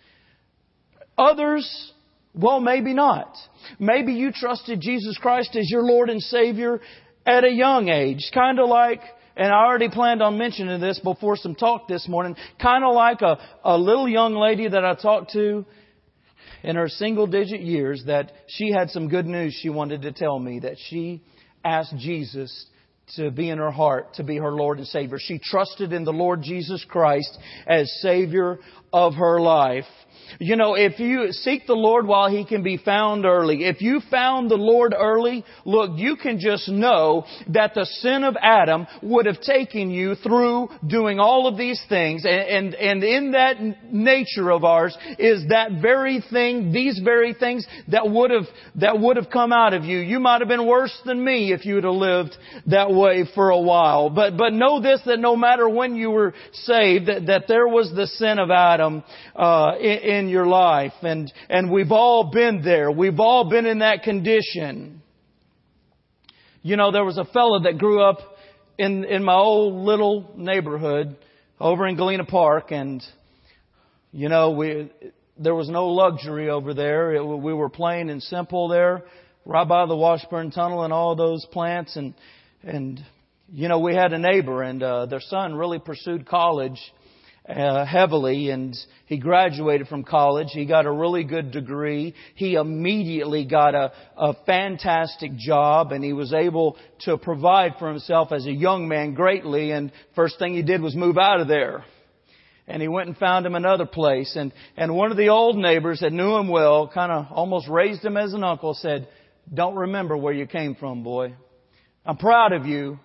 Others, 1.17 1.93
well, 2.35 2.61
maybe 2.61 2.95
not. 2.95 3.37
Maybe 3.79 4.13
you 4.15 4.33
trusted 4.33 4.81
Jesus 4.81 5.17
Christ 5.19 5.57
as 5.57 5.71
your 5.71 5.83
Lord 5.83 6.11
and 6.11 6.21
Savior 6.21 6.81
at 7.25 7.45
a 7.45 7.51
young 7.51 7.89
age. 7.89 8.31
Kind 8.35 8.59
of 8.59 8.69
like, 8.69 9.01
and 9.37 9.53
I 9.53 9.65
already 9.65 9.89
planned 9.89 10.23
on 10.23 10.37
mentioning 10.37 10.81
this 10.81 10.99
before 10.99 11.37
some 11.37 11.55
talk 11.55 11.89
this 11.89 12.09
morning, 12.09 12.37
kind 12.61 12.85
of 12.85 12.95
like 12.95 13.23
a, 13.23 13.39
a 13.65 13.79
little 13.79 14.09
young 14.09 14.35
lady 14.35 14.69
that 14.69 14.85
I 14.85 14.95
talked 14.95 15.33
to 15.33 15.65
in 16.65 16.77
her 16.77 16.89
single 16.89 17.27
digit 17.27 17.61
years 17.61 18.03
that 18.07 18.33
she 18.49 18.73
had 18.73 18.91
some 18.91 19.09
good 19.09 19.27
news 19.27 19.57
she 19.61 19.69
wanted 19.69 20.03
to 20.03 20.13
tell 20.13 20.39
me 20.39 20.61
that 20.61 20.77
she 20.89 21.23
asked 21.65 21.97
Jesus 21.99 22.67
to 23.17 23.31
be 23.31 23.51
in 23.51 23.59
her 23.59 23.71
heart, 23.71 24.15
to 24.15 24.25
be 24.25 24.39
her 24.39 24.51
Lord 24.51 24.79
and 24.79 24.87
Savior. 24.87 25.19
She 25.21 25.39
trusted 25.39 25.93
in 25.93 26.05
the 26.05 26.13
Lord 26.13 26.43
Jesus 26.43 26.85
Christ 26.89 27.39
as 27.67 27.93
Savior 28.01 28.59
of 28.93 29.15
her 29.15 29.41
life. 29.41 29.85
You 30.39 30.57
know, 30.57 30.75
if 30.75 30.99
you 30.99 31.33
seek 31.33 31.67
the 31.67 31.75
Lord 31.75 32.07
while 32.07 32.31
He 32.31 32.45
can 32.45 32.63
be 32.63 32.77
found 32.77 33.25
early, 33.25 33.65
if 33.65 33.81
you 33.81 34.01
found 34.11 34.51
the 34.51 34.57
Lord 34.57 34.95
early, 34.97 35.45
look, 35.65 35.93
you 35.97 36.17
can 36.17 36.39
just 36.39 36.69
know 36.69 37.25
that 37.49 37.75
the 37.75 37.85
sin 37.85 38.25
of 38.25 38.37
Adam 38.41 38.87
would 39.03 39.27
have 39.27 39.41
taken 39.41 39.91
you 39.91 40.15
through 40.17 40.69
doing 40.87 41.19
all 41.19 41.47
of 41.47 41.57
these 41.57 41.81
things. 41.89 42.25
And, 42.25 42.75
and, 42.75 42.75
and 42.75 43.05
in 43.05 43.31
that 43.33 43.61
nature 43.93 44.51
of 44.51 44.65
ours 44.65 44.97
is 45.19 45.45
that 45.49 45.81
very 45.81 46.23
thing, 46.31 46.73
these 46.73 47.01
very 47.05 47.35
things 47.35 47.67
that 47.89 48.09
would 48.09 48.31
have, 48.31 48.47
that 48.77 48.99
would 48.99 49.17
have 49.17 49.31
come 49.31 49.53
out 49.53 49.75
of 49.75 49.85
you. 49.85 49.99
You 49.99 50.21
might 50.21 50.41
have 50.41 50.49
been 50.49 50.67
worse 50.67 50.97
than 51.05 51.23
me 51.23 51.53
if 51.53 51.65
you 51.65 51.77
would 51.77 51.85
have 51.85 51.95
lived 51.95 52.37
that 52.67 52.91
way 52.91 53.25
for 53.35 53.51
a 53.51 53.61
while. 53.61 54.11
But, 54.11 54.37
but 54.37 54.53
know 54.53 54.81
this, 54.81 55.01
that 55.07 55.19
no 55.19 55.37
matter 55.37 55.69
when 55.69 55.97
you 55.97 56.11
were 56.11 56.35
saved, 56.53 57.07
that, 57.07 57.27
that 57.27 57.45
there 57.49 57.67
was 57.67 57.93
the 57.95 58.07
sin 58.07 58.39
of 58.39 58.51
Adam, 58.51 59.03
uh, 59.37 59.73
in, 59.81 60.14
in 60.15 60.29
your 60.29 60.47
life. 60.47 60.93
And, 61.03 61.33
and 61.49 61.71
we've 61.71 61.93
all 61.93 62.31
been 62.31 62.63
there. 62.63 62.91
We've 62.91 63.21
all 63.21 63.51
been 63.51 63.67
in 63.67 63.81
that 63.81 64.03
condition. 64.03 65.03
You 66.63 66.77
know, 66.77 66.93
there 66.93 67.05
was 67.05 67.19
a 67.19 67.25
fellow 67.27 67.63
that 67.65 67.79
grew 67.79 68.03
up 68.03 68.19
in, 68.79 69.05
in 69.05 69.23
my 69.23 69.35
old 69.35 69.85
little 69.85 70.31
neighborhood 70.37 71.17
over 71.61 71.87
in 71.87 71.97
Galena 71.97 72.25
Park 72.25 72.71
and, 72.71 73.03
you 74.13 74.29
know, 74.29 74.53
we, 74.53 74.91
there 75.39 75.55
was 75.55 75.69
no 75.69 75.89
luxury 75.89 76.49
over 76.49 76.75
there. 76.75 77.15
It, 77.15 77.25
we 77.25 77.53
were 77.53 77.69
plain 77.69 78.09
and 78.09 78.23
simple 78.23 78.69
there, 78.69 79.03
right 79.45 79.69
by 79.69 79.87
the 79.87 79.97
Washburn 79.97 80.51
Tunnel 80.51 80.85
and 80.85 80.93
all 80.93 81.15
those 81.17 81.45
plants 81.47 81.97
and, 81.97 82.15
and, 82.63 83.01
you 83.53 83.69
know, 83.69 83.79
we 83.79 83.95
had 83.95 84.13
a 84.13 84.19
neighbor 84.19 84.63
and, 84.63 84.83
uh, 84.83 85.07
their 85.07 85.21
son 85.21 85.55
really 85.55 85.79
pursued 85.79 86.27
college 86.27 86.81
uh, 87.49 87.85
heavily 87.85 88.49
and 88.49 88.75
he 89.07 89.19
graduated 89.19 89.87
from 89.89 90.03
college. 90.03 90.49
He 90.51 90.65
got 90.65 90.87
a 90.87 90.93
really 90.93 91.25
good 91.25 91.51
degree. 91.51 92.15
He 92.35 92.55
immediately 92.55 93.45
got 93.45 93.75
a, 93.75 93.93
a 94.17 94.35
fantastic 94.47 95.37
job 95.37 95.93
and 95.93 96.03
he 96.03 96.15
was 96.15 96.33
able 96.33 96.79
to 97.01 97.19
provide 97.19 97.75
for 97.79 97.89
himself 97.89 98.33
as 98.33 98.47
a 98.47 98.53
young 98.53 98.89
man 98.89 99.15
greatly 99.15 99.73
and 99.73 99.93
first 100.15 100.39
thing 100.39 100.55
he 100.55 100.63
did 100.63 100.81
was 100.81 100.97
move 100.97 101.19
out 101.19 101.41
of 101.41 101.49
there. 101.49 101.85
And 102.67 102.81
he 102.81 102.89
went 102.89 103.09
and 103.09 103.17
found 103.19 103.45
him 103.45 103.55
another 103.55 103.85
place 103.85 104.37
and, 104.37 104.51
and 104.75 104.97
one 104.97 105.11
of 105.11 105.19
the 105.19 105.29
old 105.29 105.59
neighbors 105.59 106.01
that 106.01 106.15
knew 106.15 106.37
him 106.37 106.49
well 106.49 106.89
kind 106.89 107.13
of 107.13 107.27
almost 107.31 107.69
raised 107.69 108.03
him 108.03 108.17
as 108.17 108.33
an 108.33 108.43
uncle 108.43 108.73
said, 108.73 109.07
don't 109.53 109.75
remember 109.75 110.17
where 110.17 110.33
you 110.33 110.47
came 110.47 110.75
from, 110.75 111.03
boy. 111.03 111.35
I'm 112.07 112.17
proud 112.17 112.53
of 112.53 112.65
you, 112.65 112.99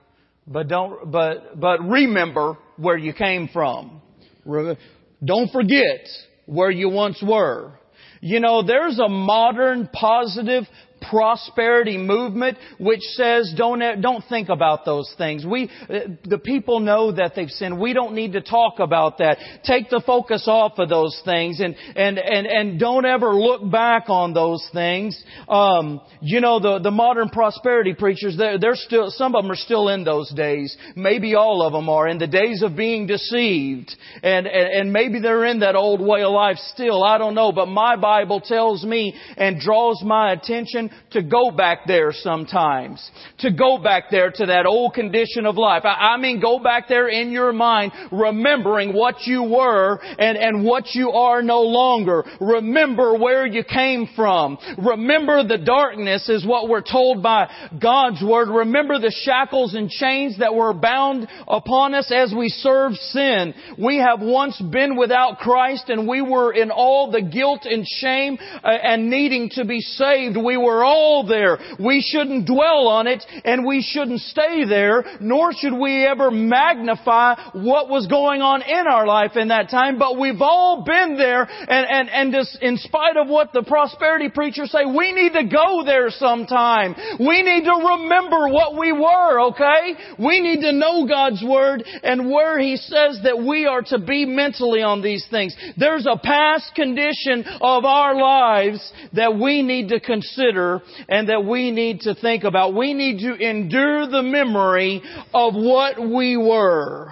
but 0.47 0.69
don't, 0.69 1.11
but, 1.11 1.59
but 1.59 1.81
remember 1.81 2.57
where 2.77 2.97
you 2.97 3.11
came 3.11 3.49
from. 3.49 4.01
Don't 4.45 5.51
forget 5.51 6.07
where 6.45 6.71
you 6.71 6.89
once 6.89 7.21
were. 7.21 7.73
You 8.21 8.39
know, 8.39 8.63
there's 8.63 8.99
a 8.99 9.07
modern 9.07 9.89
positive 9.91 10.63
prosperity 11.01 11.97
movement 11.97 12.57
which 12.79 13.01
says 13.01 13.53
don't 13.55 13.79
don't 14.01 14.23
think 14.29 14.49
about 14.49 14.85
those 14.85 15.13
things. 15.17 15.45
We 15.45 15.69
the 15.87 16.39
people 16.43 16.79
know 16.79 17.11
that 17.11 17.33
they've 17.35 17.49
sinned. 17.49 17.79
We 17.79 17.93
don't 17.93 18.13
need 18.13 18.33
to 18.33 18.41
talk 18.41 18.79
about 18.79 19.19
that. 19.19 19.37
Take 19.63 19.89
the 19.89 20.01
focus 20.05 20.43
off 20.47 20.79
of 20.79 20.89
those 20.89 21.21
things 21.25 21.59
and 21.59 21.75
and 21.95 22.17
and 22.17 22.47
and 22.47 22.79
don't 22.79 23.05
ever 23.05 23.33
look 23.33 23.69
back 23.69 24.09
on 24.09 24.33
those 24.33 24.67
things. 24.73 25.21
Um, 25.47 26.01
you 26.21 26.41
know 26.41 26.59
the 26.59 26.79
the 26.79 26.91
modern 26.91 27.29
prosperity 27.29 27.93
preachers 27.93 28.35
they're, 28.37 28.59
they're 28.59 28.75
still 28.75 29.09
some 29.09 29.35
of 29.35 29.43
them 29.43 29.51
are 29.51 29.55
still 29.55 29.89
in 29.89 30.03
those 30.03 30.31
days. 30.31 30.75
Maybe 30.95 31.35
all 31.35 31.61
of 31.61 31.73
them 31.73 31.89
are 31.89 32.07
in 32.07 32.17
the 32.17 32.27
days 32.27 32.61
of 32.63 32.75
being 32.75 33.07
deceived 33.07 33.95
and 34.23 34.47
and, 34.47 34.67
and 34.73 34.93
maybe 34.93 35.19
they're 35.19 35.45
in 35.45 35.59
that 35.59 35.75
old 35.75 36.01
way 36.01 36.23
of 36.23 36.31
life 36.31 36.57
still. 36.73 37.03
I 37.03 37.17
don't 37.17 37.35
know, 37.35 37.51
but 37.51 37.67
my 37.67 37.95
Bible 37.95 38.41
tells 38.41 38.83
me 38.83 39.15
and 39.37 39.59
draws 39.59 40.01
my 40.03 40.33
attention 40.33 40.88
to 41.11 41.21
go 41.21 41.51
back 41.51 41.79
there 41.87 42.11
sometimes. 42.11 43.09
To 43.39 43.51
go 43.51 43.77
back 43.77 44.05
there 44.11 44.31
to 44.31 44.45
that 44.47 44.65
old 44.65 44.93
condition 44.93 45.45
of 45.45 45.57
life. 45.57 45.83
I, 45.85 46.13
I 46.13 46.17
mean, 46.17 46.39
go 46.39 46.59
back 46.59 46.87
there 46.87 47.07
in 47.07 47.31
your 47.31 47.53
mind, 47.53 47.91
remembering 48.11 48.93
what 48.93 49.21
you 49.25 49.43
were 49.43 49.99
and, 50.01 50.37
and 50.37 50.65
what 50.65 50.93
you 50.93 51.11
are 51.11 51.41
no 51.41 51.61
longer. 51.61 52.23
Remember 52.39 53.17
where 53.17 53.45
you 53.45 53.63
came 53.63 54.07
from. 54.15 54.57
Remember 54.77 55.43
the 55.43 55.57
darkness 55.57 56.29
is 56.29 56.45
what 56.45 56.69
we're 56.69 56.81
told 56.81 57.23
by 57.23 57.49
God's 57.81 58.21
Word. 58.23 58.49
Remember 58.49 58.99
the 58.99 59.13
shackles 59.23 59.73
and 59.73 59.89
chains 59.89 60.39
that 60.39 60.53
were 60.53 60.73
bound 60.73 61.27
upon 61.47 61.93
us 61.93 62.11
as 62.15 62.33
we 62.35 62.49
served 62.49 62.95
sin. 62.95 63.53
We 63.77 63.97
have 63.97 64.19
once 64.21 64.61
been 64.61 64.95
without 64.95 65.39
Christ 65.39 65.89
and 65.89 66.07
we 66.07 66.21
were 66.21 66.53
in 66.53 66.71
all 66.71 67.11
the 67.11 67.21
guilt 67.21 67.61
and 67.65 67.85
shame 67.87 68.37
uh, 68.63 68.67
and 68.67 69.09
needing 69.09 69.49
to 69.51 69.65
be 69.65 69.79
saved. 69.79 70.37
We 70.37 70.57
were 70.57 70.78
were 70.79 70.85
all 70.85 71.27
there. 71.27 71.57
We 71.77 72.01
shouldn't 72.01 72.47
dwell 72.47 72.87
on 72.87 73.07
it 73.07 73.23
and 73.43 73.65
we 73.65 73.81
shouldn't 73.81 74.21
stay 74.21 74.63
there, 74.65 75.03
nor 75.19 75.51
should 75.53 75.73
we 75.73 76.05
ever 76.05 76.31
magnify 76.31 77.35
what 77.53 77.89
was 77.89 78.07
going 78.07 78.41
on 78.41 78.61
in 78.61 78.87
our 78.87 79.05
life 79.05 79.35
in 79.35 79.49
that 79.49 79.69
time, 79.69 79.99
but 79.99 80.17
we've 80.17 80.41
all 80.41 80.83
been 80.85 81.17
there 81.17 81.41
and, 81.43 82.09
and, 82.09 82.33
and 82.33 82.47
in 82.61 82.77
spite 82.77 83.17
of 83.17 83.27
what 83.27 83.51
the 83.51 83.63
prosperity 83.63 84.29
preachers 84.29 84.71
say, 84.71 84.85
we 84.85 85.11
need 85.11 85.33
to 85.33 85.43
go 85.43 85.83
there 85.85 86.09
sometime. 86.09 86.95
We 87.19 87.41
need 87.41 87.65
to 87.65 87.75
remember 87.75 88.47
what 88.47 88.77
we 88.79 88.93
were, 88.93 89.49
okay? 89.51 90.15
We 90.17 90.39
need 90.39 90.61
to 90.61 90.71
know 90.71 91.05
God's 91.07 91.43
Word 91.43 91.83
and 92.03 92.29
where 92.31 92.57
He 92.59 92.77
says 92.77 93.19
that 93.23 93.43
we 93.45 93.65
are 93.65 93.81
to 93.87 93.99
be 93.99 94.25
mentally 94.25 94.81
on 94.81 95.01
these 95.01 95.25
things. 95.29 95.55
There's 95.75 96.05
a 96.05 96.17
past 96.17 96.73
condition 96.75 97.43
of 97.59 97.83
our 97.83 98.15
lives 98.15 98.93
that 99.13 99.35
we 99.35 99.61
need 99.61 99.89
to 99.89 99.99
consider 99.99 100.68
and 101.07 101.29
that 101.29 101.45
we 101.45 101.71
need 101.71 102.01
to 102.01 102.15
think 102.15 102.43
about. 102.43 102.73
We 102.73 102.93
need 102.93 103.19
to 103.19 103.33
endure 103.35 104.07
the 104.07 104.23
memory 104.23 105.01
of 105.33 105.53
what 105.55 105.99
we 105.99 106.37
were. 106.37 107.11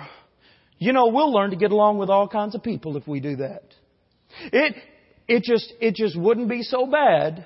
You 0.79 0.93
know, 0.93 1.07
we'll 1.07 1.33
learn 1.33 1.51
to 1.51 1.55
get 1.55 1.71
along 1.71 1.97
with 1.97 2.09
all 2.09 2.27
kinds 2.27 2.55
of 2.55 2.63
people 2.63 2.97
if 2.97 3.07
we 3.07 3.19
do 3.19 3.37
that. 3.37 3.63
It, 4.53 4.75
it 5.27 5.43
just, 5.43 5.73
it 5.81 5.95
just 5.95 6.19
wouldn't 6.19 6.49
be 6.49 6.61
so 6.61 6.85
bad 6.85 7.45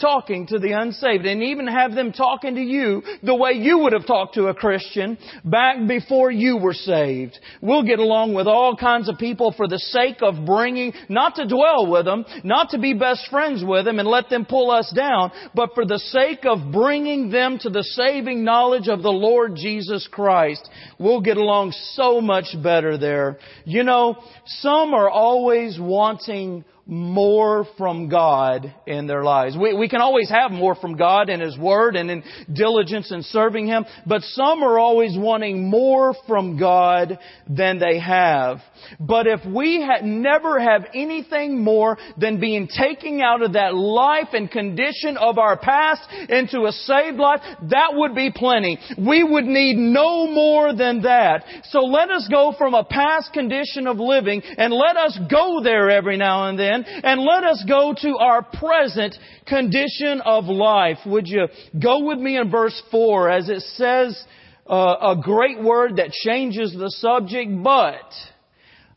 talking 0.00 0.46
to 0.48 0.58
the 0.58 0.72
unsaved 0.72 1.26
and 1.26 1.42
even 1.42 1.66
have 1.66 1.94
them 1.94 2.12
talking 2.12 2.54
to 2.54 2.60
you 2.60 3.02
the 3.22 3.34
way 3.34 3.52
you 3.52 3.78
would 3.78 3.92
have 3.92 4.06
talked 4.06 4.34
to 4.34 4.46
a 4.46 4.54
Christian 4.54 5.18
back 5.44 5.76
before 5.86 6.30
you 6.30 6.56
were 6.56 6.74
saved. 6.74 7.38
We'll 7.60 7.82
get 7.82 7.98
along 7.98 8.34
with 8.34 8.46
all 8.46 8.76
kinds 8.76 9.08
of 9.08 9.18
people 9.18 9.52
for 9.56 9.68
the 9.68 9.78
sake 9.78 10.22
of 10.22 10.46
bringing, 10.46 10.92
not 11.08 11.34
to 11.36 11.46
dwell 11.46 11.86
with 11.90 12.04
them, 12.04 12.24
not 12.44 12.70
to 12.70 12.78
be 12.78 12.94
best 12.94 13.28
friends 13.30 13.62
with 13.64 13.84
them 13.84 13.98
and 13.98 14.08
let 14.08 14.28
them 14.28 14.44
pull 14.44 14.70
us 14.70 14.92
down, 14.94 15.30
but 15.54 15.70
for 15.74 15.84
the 15.84 15.98
sake 15.98 16.44
of 16.44 16.72
bringing 16.72 17.30
them 17.30 17.58
to 17.60 17.70
the 17.70 17.82
saving 17.82 18.44
knowledge 18.44 18.88
of 18.88 19.02
the 19.02 19.10
Lord 19.10 19.56
Jesus 19.56 20.08
Christ. 20.10 20.68
We'll 20.98 21.20
get 21.20 21.36
along 21.36 21.72
so 21.92 22.20
much 22.20 22.46
better 22.62 22.96
there. 22.96 23.38
You 23.64 23.82
know, 23.82 24.16
some 24.46 24.94
are 24.94 25.10
always 25.10 25.78
wanting 25.78 26.64
more 26.90 27.66
from 27.78 28.08
God 28.08 28.74
in 28.84 29.06
their 29.06 29.22
lives. 29.22 29.56
We, 29.56 29.74
we 29.74 29.88
can 29.88 30.00
always 30.00 30.28
have 30.28 30.50
more 30.50 30.74
from 30.74 30.96
God 30.96 31.30
in 31.30 31.38
His 31.38 31.56
Word 31.56 31.94
and 31.94 32.10
in 32.10 32.24
diligence 32.52 33.12
in 33.12 33.22
serving 33.22 33.68
Him, 33.68 33.86
but 34.06 34.22
some 34.22 34.64
are 34.64 34.76
always 34.76 35.16
wanting 35.16 35.70
more 35.70 36.16
from 36.26 36.58
God 36.58 37.20
than 37.48 37.78
they 37.78 38.00
have. 38.00 38.58
But 38.98 39.28
if 39.28 39.40
we 39.46 39.80
ha- 39.80 40.04
never 40.04 40.58
have 40.58 40.86
anything 40.92 41.62
more 41.62 41.96
than 42.18 42.40
being 42.40 42.66
taken 42.66 43.20
out 43.20 43.42
of 43.42 43.52
that 43.52 43.72
life 43.72 44.28
and 44.32 44.50
condition 44.50 45.16
of 45.16 45.38
our 45.38 45.56
past 45.56 46.02
into 46.28 46.64
a 46.66 46.72
saved 46.72 47.18
life, 47.18 47.40
that 47.70 47.90
would 47.92 48.16
be 48.16 48.32
plenty. 48.34 48.80
We 48.98 49.22
would 49.22 49.44
need 49.44 49.76
no 49.76 50.26
more 50.26 50.74
than 50.74 51.02
that. 51.02 51.44
So 51.70 51.80
let 51.80 52.10
us 52.10 52.26
go 52.28 52.52
from 52.58 52.74
a 52.74 52.82
past 52.82 53.32
condition 53.32 53.86
of 53.86 53.98
living 53.98 54.42
and 54.58 54.72
let 54.72 54.96
us 54.96 55.16
go 55.30 55.60
there 55.62 55.88
every 55.88 56.16
now 56.16 56.48
and 56.48 56.58
then 56.58 56.79
and 56.86 57.20
let 57.20 57.44
us 57.44 57.64
go 57.66 57.94
to 58.00 58.16
our 58.18 58.42
present 58.42 59.16
condition 59.46 60.20
of 60.24 60.44
life. 60.46 60.98
Would 61.06 61.28
you 61.28 61.48
go 61.80 62.04
with 62.04 62.18
me 62.18 62.36
in 62.36 62.50
verse 62.50 62.80
4 62.90 63.30
as 63.30 63.48
it 63.48 63.60
says 63.60 64.22
uh, 64.68 65.14
a 65.16 65.20
great 65.22 65.62
word 65.62 65.96
that 65.96 66.12
changes 66.12 66.72
the 66.72 66.90
subject, 66.90 67.50
but, 67.62 68.12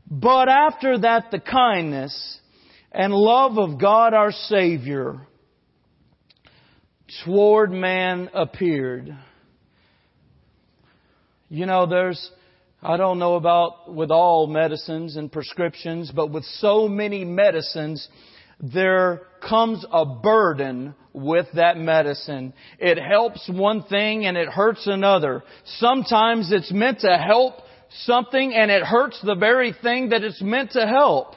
but 0.10 0.50
after 0.50 1.00
that 1.00 1.32
the 1.32 1.40
kindness 1.40 2.40
and 2.92 3.14
love 3.14 3.58
of 3.58 3.80
God 3.80 4.14
our 4.14 4.32
Savior 4.32 5.20
toward 7.26 7.72
man 7.72 8.30
appeared. 8.34 9.16
You 11.50 11.66
know, 11.66 11.86
there's, 11.86 12.32
I 12.86 12.98
don't 12.98 13.18
know 13.18 13.36
about 13.36 13.94
with 13.94 14.12
all 14.12 14.46
medicines 14.46 15.16
and 15.16 15.32
prescriptions, 15.32 16.12
but 16.12 16.32
with 16.32 16.44
so 16.44 16.90
many 16.90 17.24
medicines, 17.24 18.10
there 18.60 19.22
comes 19.48 19.86
a 19.90 20.06
burden 20.06 20.94
with 21.14 21.46
that 21.56 21.78
medicine. 21.78 22.54
It 22.80 22.98
helps 22.98 23.50
one 23.50 23.84
thing 23.84 24.26
and 24.26 24.36
it 24.36 24.50
hurts 24.50 24.86
another. 24.86 25.44
Sometimes 25.78 26.52
it's 26.52 26.74
meant 26.74 27.00
to 27.02 27.18
help 27.18 27.54
something 28.02 28.54
and 28.54 28.70
it 28.70 28.84
hurts 28.84 29.18
the 29.24 29.36
very 29.36 29.74
thing 29.82 30.10
that 30.10 30.26
it's 30.26 30.42
meant 30.42 30.72
to 30.72 30.86
help. 30.86 31.36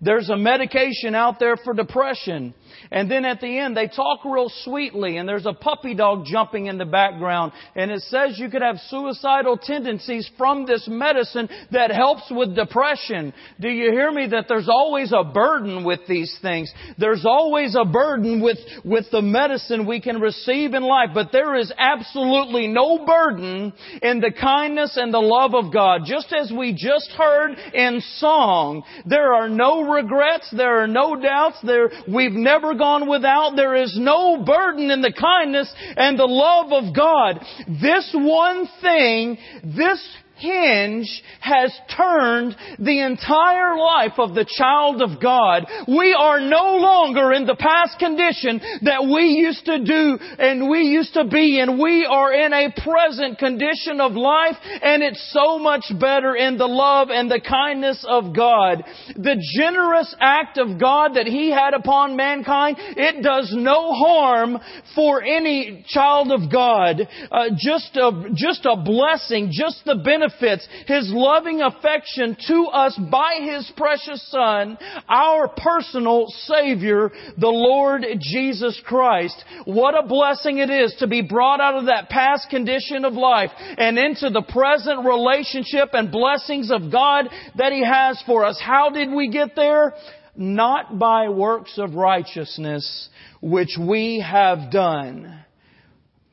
There's 0.00 0.30
a 0.30 0.36
medication 0.36 1.14
out 1.14 1.38
there 1.38 1.58
for 1.58 1.74
depression. 1.74 2.54
And 2.90 3.10
then 3.10 3.24
at 3.24 3.40
the 3.40 3.58
end, 3.58 3.76
they 3.76 3.88
talk 3.88 4.24
real 4.24 4.50
sweetly, 4.64 5.16
and 5.16 5.28
there's 5.28 5.46
a 5.46 5.52
puppy 5.52 5.94
dog 5.94 6.24
jumping 6.24 6.66
in 6.66 6.78
the 6.78 6.84
background, 6.84 7.52
and 7.74 7.90
it 7.90 8.02
says 8.02 8.38
you 8.38 8.48
could 8.48 8.62
have 8.62 8.78
suicidal 8.88 9.58
tendencies 9.58 10.30
from 10.38 10.66
this 10.66 10.86
medicine 10.88 11.48
that 11.72 11.90
helps 11.90 12.30
with 12.30 12.54
depression. 12.54 13.32
Do 13.60 13.68
you 13.68 13.90
hear 13.90 14.10
me? 14.12 14.28
That 14.28 14.46
there's 14.48 14.68
always 14.68 15.12
a 15.12 15.24
burden 15.24 15.84
with 15.84 16.00
these 16.08 16.36
things. 16.42 16.72
There's 16.98 17.24
always 17.24 17.76
a 17.78 17.84
burden 17.84 18.42
with, 18.42 18.58
with 18.84 19.06
the 19.10 19.22
medicine 19.22 19.86
we 19.86 20.00
can 20.00 20.20
receive 20.20 20.74
in 20.74 20.82
life, 20.82 21.10
but 21.14 21.30
there 21.32 21.56
is 21.56 21.72
absolutely 21.76 22.66
no 22.66 23.04
burden 23.04 23.72
in 24.02 24.20
the 24.20 24.32
kindness 24.32 24.96
and 24.96 25.12
the 25.12 25.18
love 25.18 25.54
of 25.54 25.72
God. 25.72 26.02
Just 26.06 26.32
as 26.32 26.52
we 26.56 26.72
just 26.72 27.10
heard 27.16 27.52
in 27.74 28.00
song, 28.16 28.82
there 29.04 29.34
are 29.34 29.48
no 29.48 29.82
regrets, 29.82 30.52
there 30.56 30.82
are 30.82 30.86
no 30.86 31.16
doubts, 31.16 31.58
there, 31.62 31.90
we've 32.08 32.32
never 32.32 32.65
gone 32.74 33.08
without. 33.08 33.54
There 33.56 33.76
is 33.76 33.96
no 33.98 34.42
burden 34.44 34.90
in 34.90 35.02
the 35.02 35.12
kindness 35.12 35.72
and 35.96 36.18
the 36.18 36.26
love 36.26 36.72
of 36.72 36.94
God. 36.94 37.40
This 37.66 38.10
one 38.14 38.68
thing, 38.80 39.38
this 39.62 40.00
hinge 40.36 41.22
has 41.40 41.72
turned 41.96 42.54
the 42.78 43.00
entire 43.00 43.76
life 43.76 44.18
of 44.18 44.34
the 44.34 44.46
child 44.46 45.00
of 45.00 45.20
God. 45.20 45.66
We 45.88 46.14
are 46.18 46.40
no 46.40 46.76
longer 46.76 47.32
in 47.32 47.46
the 47.46 47.56
past 47.56 47.98
condition 47.98 48.60
that 48.82 49.04
we 49.04 49.40
used 49.40 49.64
to 49.64 49.82
do 49.82 50.18
and 50.38 50.68
we 50.68 50.82
used 50.82 51.14
to 51.14 51.24
be 51.24 51.58
in. 51.58 51.82
We 51.82 52.04
are 52.04 52.32
in 52.32 52.52
a 52.52 52.72
present 52.84 53.38
condition 53.38 54.00
of 54.00 54.12
life 54.12 54.56
and 54.82 55.02
it's 55.02 55.32
so 55.32 55.58
much 55.58 55.84
better 55.98 56.36
in 56.36 56.58
the 56.58 56.66
love 56.66 57.08
and 57.10 57.30
the 57.30 57.40
kindness 57.40 58.04
of 58.06 58.36
God. 58.36 58.84
The 59.16 59.42
generous 59.58 60.14
act 60.20 60.58
of 60.58 60.78
God 60.78 61.14
that 61.14 61.26
He 61.26 61.50
had 61.50 61.72
upon 61.72 62.16
mankind, 62.16 62.76
it 62.78 63.22
does 63.22 63.52
no 63.56 63.92
harm 63.92 64.58
for 64.94 65.22
any 65.22 65.84
child 65.88 66.30
of 66.30 66.52
God. 66.52 67.08
Uh, 67.30 67.46
just 67.56 67.96
a, 67.96 68.30
just 68.34 68.66
a 68.66 68.76
blessing, 68.76 69.50
just 69.50 69.82
the 69.86 69.94
benefit 69.94 70.25
benefits 70.26 70.66
His 70.86 71.10
loving 71.12 71.62
affection 71.62 72.36
to 72.48 72.66
us 72.66 72.98
by 73.10 73.38
His 73.40 73.70
precious 73.76 74.26
Son, 74.30 74.78
our 75.08 75.48
personal 75.48 76.26
Savior, 76.28 77.10
the 77.38 77.48
Lord 77.48 78.04
Jesus 78.20 78.80
Christ. 78.84 79.42
What 79.64 79.98
a 79.98 80.06
blessing 80.06 80.58
it 80.58 80.70
is 80.70 80.94
to 80.98 81.06
be 81.06 81.22
brought 81.22 81.60
out 81.60 81.76
of 81.76 81.86
that 81.86 82.08
past 82.08 82.48
condition 82.50 83.04
of 83.04 83.14
life 83.14 83.50
and 83.56 83.98
into 83.98 84.30
the 84.30 84.44
present 84.48 85.04
relationship 85.04 85.90
and 85.92 86.10
blessings 86.10 86.70
of 86.70 86.90
God 86.92 87.28
that 87.56 87.72
He 87.72 87.84
has 87.84 88.22
for 88.26 88.44
us. 88.44 88.60
How 88.62 88.90
did 88.90 89.12
we 89.12 89.28
get 89.30 89.54
there? 89.56 89.94
Not 90.38 90.98
by 90.98 91.30
works 91.30 91.78
of 91.78 91.94
righteousness 91.94 93.08
which 93.40 93.78
we 93.80 94.24
have 94.26 94.70
done 94.70 95.45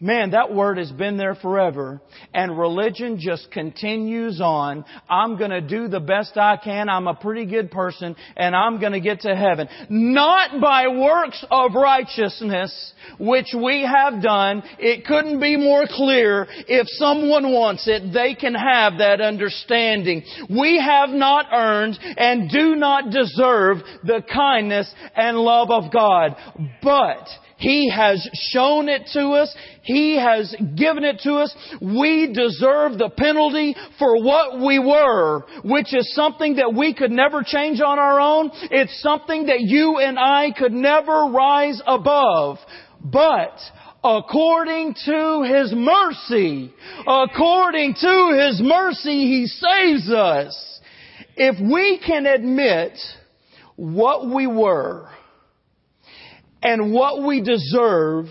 Man, 0.04 0.32
that 0.32 0.54
word 0.54 0.80
has 0.80 0.92
been 0.92 1.16
there 1.16 1.34
forever. 1.34 2.02
And 2.34 2.60
religion 2.60 3.20
just 3.22 3.50
continues 3.52 4.42
on. 4.42 4.84
I'm 5.10 5.38
gonna 5.38 5.62
do 5.62 5.88
the 5.88 6.02
best 6.02 6.36
I 6.36 6.58
can. 6.58 6.90
I'm 6.90 7.08
a 7.08 7.14
pretty 7.14 7.46
good 7.46 7.72
person 7.72 8.18
and 8.36 8.54
I'm 8.54 8.82
gonna 8.82 9.00
get 9.00 9.22
to 9.22 9.34
heaven. 9.34 9.70
Not 9.90 10.60
by 10.60 10.90
works 10.90 11.46
of 11.50 11.74
righteousness, 11.74 12.94
which 13.18 13.56
we 13.56 13.84
have 13.84 14.22
done. 14.22 14.64
It 14.78 15.06
couldn't 15.06 15.40
be 15.40 15.56
more 15.56 15.86
clear. 15.90 16.48
If 16.50 16.86
someone 16.90 17.54
wants 17.54 17.88
it, 17.88 18.12
they 18.12 18.36
can 18.36 18.56
have 18.56 18.98
that 18.98 19.22
understanding. 19.22 20.24
We 20.50 20.84
have 20.86 21.12
not 21.12 21.46
earned 21.54 21.98
and 22.18 22.52
do 22.52 22.76
not 22.76 23.10
deserve 23.10 23.78
the 24.04 24.22
kindness 24.34 24.94
and 25.16 25.38
love 25.38 25.72
of 25.72 25.94
God. 25.94 26.36
But 26.82 27.30
he 27.64 27.90
has 27.90 28.30
shown 28.34 28.90
it 28.90 29.08
to 29.14 29.30
us. 29.30 29.56
He 29.84 30.18
has 30.18 30.54
given 30.76 31.06
it 31.06 31.22
to 31.24 31.36
us. 31.36 31.56
We 31.82 32.28
deserve 32.34 32.98
the 32.98 33.10
penalty 33.10 33.74
for 33.98 34.22
what 34.22 34.60
we 34.60 34.80
were, 34.80 35.46
which 35.64 35.94
is 35.94 36.14
something 36.14 36.58
that 36.58 36.74
we 36.76 36.94
could 36.94 37.12
never 37.12 37.42
change 37.42 37.80
on 37.80 38.00
our 38.00 38.20
own. 38.20 38.52
It's 38.64 39.02
something 39.02 39.46
that 39.46 39.62
you 39.62 40.00
and 40.00 40.20
I 40.20 40.52
could 40.52 40.74
never 40.74 41.28
rise 41.32 41.82
above. 41.88 42.58
But 43.02 43.58
according 44.04 44.96
to 45.06 45.44
His 45.44 45.74
mercy, 45.74 46.74
according 47.08 47.94
to 47.94 48.46
His 48.46 48.62
mercy, 48.62 49.20
He 49.22 49.46
saves 49.48 50.12
us. 50.12 50.82
If 51.38 51.56
we 51.62 52.02
can 52.06 52.26
admit 52.26 52.98
what 53.78 54.30
we 54.30 54.48
were, 54.48 55.13
and 56.64 56.92
what 56.92 57.22
we 57.22 57.42
deserve 57.42 58.28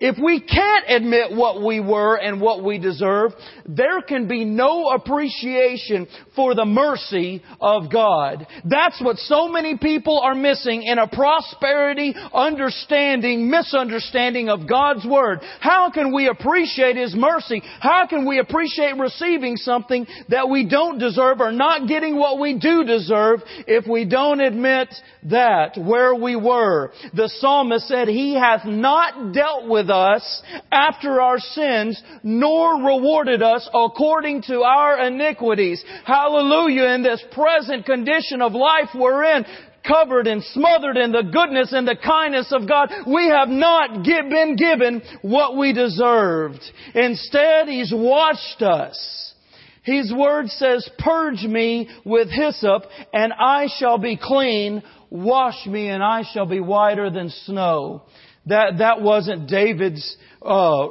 if 0.00 0.16
we 0.18 0.40
can't 0.40 0.86
admit 0.88 1.36
what 1.36 1.62
we 1.62 1.78
were 1.78 2.16
and 2.16 2.40
what 2.40 2.64
we 2.64 2.78
deserve, 2.78 3.32
there 3.66 4.00
can 4.00 4.26
be 4.26 4.44
no 4.46 4.88
appreciation 4.88 6.08
for 6.34 6.54
the 6.54 6.64
mercy 6.64 7.42
of 7.60 7.92
God. 7.92 8.46
That's 8.64 9.00
what 9.02 9.18
so 9.18 9.48
many 9.48 9.76
people 9.76 10.18
are 10.18 10.34
missing 10.34 10.82
in 10.82 10.98
a 10.98 11.06
prosperity, 11.06 12.14
understanding, 12.32 13.50
misunderstanding 13.50 14.48
of 14.48 14.66
God's 14.66 15.04
Word. 15.04 15.40
How 15.60 15.90
can 15.90 16.14
we 16.14 16.28
appreciate 16.28 16.96
His 16.96 17.14
mercy? 17.14 17.62
How 17.80 18.06
can 18.06 18.26
we 18.26 18.38
appreciate 18.38 18.96
receiving 18.96 19.56
something 19.56 20.06
that 20.30 20.48
we 20.48 20.66
don't 20.66 20.98
deserve 20.98 21.40
or 21.40 21.52
not 21.52 21.88
getting 21.88 22.16
what 22.16 22.40
we 22.40 22.58
do 22.58 22.84
deserve 22.84 23.40
if 23.66 23.86
we 23.86 24.06
don't 24.06 24.40
admit 24.40 24.88
that, 25.24 25.76
where 25.76 26.14
we 26.14 26.36
were? 26.36 26.92
The 27.12 27.28
psalmist 27.28 27.86
said, 27.86 28.08
He 28.08 28.34
hath 28.34 28.64
not 28.64 29.34
dealt 29.34 29.68
with 29.68 29.89
us 29.90 30.42
after 30.72 31.20
our 31.20 31.38
sins, 31.38 32.02
nor 32.22 32.82
rewarded 32.82 33.42
us 33.42 33.68
according 33.74 34.42
to 34.42 34.62
our 34.62 35.06
iniquities. 35.06 35.84
Hallelujah. 36.04 36.94
In 36.94 37.02
this 37.02 37.22
present 37.32 37.84
condition 37.84 38.40
of 38.40 38.52
life 38.52 38.88
we're 38.94 39.36
in, 39.36 39.44
covered 39.86 40.26
and 40.26 40.42
smothered 40.44 40.96
in 40.96 41.12
the 41.12 41.22
goodness 41.22 41.72
and 41.72 41.86
the 41.86 41.96
kindness 41.96 42.52
of 42.52 42.68
God. 42.68 42.90
We 43.06 43.28
have 43.28 43.48
not 43.48 44.04
been 44.04 44.56
given 44.56 45.02
what 45.22 45.56
we 45.56 45.72
deserved. 45.72 46.60
Instead, 46.94 47.68
He's 47.68 47.92
washed 47.94 48.62
us. 48.62 49.34
His 49.82 50.12
word 50.12 50.48
says, 50.48 50.88
purge 50.98 51.42
me 51.42 51.88
with 52.04 52.28
hyssop 52.30 52.82
and 53.14 53.32
I 53.32 53.66
shall 53.78 53.98
be 53.98 54.18
clean. 54.22 54.82
Wash 55.08 55.66
me 55.66 55.88
and 55.88 56.02
I 56.02 56.22
shall 56.32 56.46
be 56.46 56.60
whiter 56.60 57.10
than 57.10 57.30
snow. 57.30 58.02
That, 58.46 58.78
that 58.78 59.02
wasn't 59.02 59.48
David's, 59.48 60.16
uh, 60.42 60.88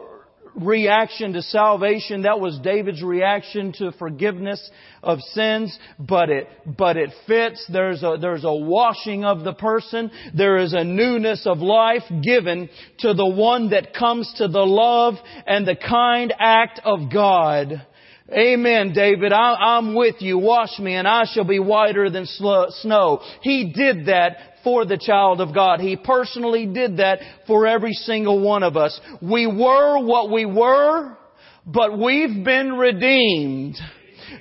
reaction 0.56 1.34
to 1.34 1.42
salvation. 1.42 2.24
That 2.24 2.40
was 2.40 2.60
David's 2.60 3.02
reaction 3.02 3.74
to 3.74 3.92
forgiveness 3.94 4.70
of 5.02 5.20
sins, 5.34 5.78
but 5.98 6.30
it, 6.30 6.48
but 6.66 6.98
it 6.98 7.12
fits. 7.28 7.66
There's 7.72 8.04
a, 8.04 8.18
there's 8.20 8.44
a 8.44 8.54
washing 8.54 9.24
of 9.24 9.44
the 9.44 9.54
person. 9.54 10.12
There 10.36 10.58
is 10.58 10.74
a 10.74 10.84
newness 10.84 11.46
of 11.46 11.60
life 11.60 12.04
given 12.22 12.70
to 13.00 13.14
the 13.14 13.28
one 13.28 13.70
that 13.70 13.94
comes 13.94 14.32
to 14.38 14.48
the 14.48 14.66
love 14.66 15.16
and 15.48 15.68
the 15.68 15.76
kind 15.76 16.34
act 16.38 16.82
of 16.84 17.12
God. 17.12 17.86
Amen, 18.32 18.94
David. 18.94 19.34
I, 19.34 19.78
am 19.78 19.96
with 19.96 20.16
you. 20.20 20.38
Wash 20.38 20.78
me 20.78 20.94
and 20.94 21.08
I 21.08 21.24
shall 21.34 21.46
be 21.46 21.60
whiter 21.60 22.10
than 22.10 22.26
snow. 22.26 23.22
He 23.42 23.74
did 23.76 24.06
that 24.06 24.38
for 24.64 24.86
the 24.86 24.98
child 24.98 25.42
of 25.42 25.54
God. 25.54 25.80
He 25.80 25.96
personally 25.96 26.68
did 26.68 26.98
that 26.98 27.20
for 27.48 27.66
every 27.66 27.94
single 27.94 28.40
one 28.42 28.62
of 28.62 28.78
us. 28.78 29.00
We 29.22 29.48
were 29.48 30.06
what 30.06 30.32
we 30.32 30.46
were, 30.46 31.18
but 31.66 31.98
we've 31.98 32.44
been 32.44 32.74
redeemed. 32.74 33.78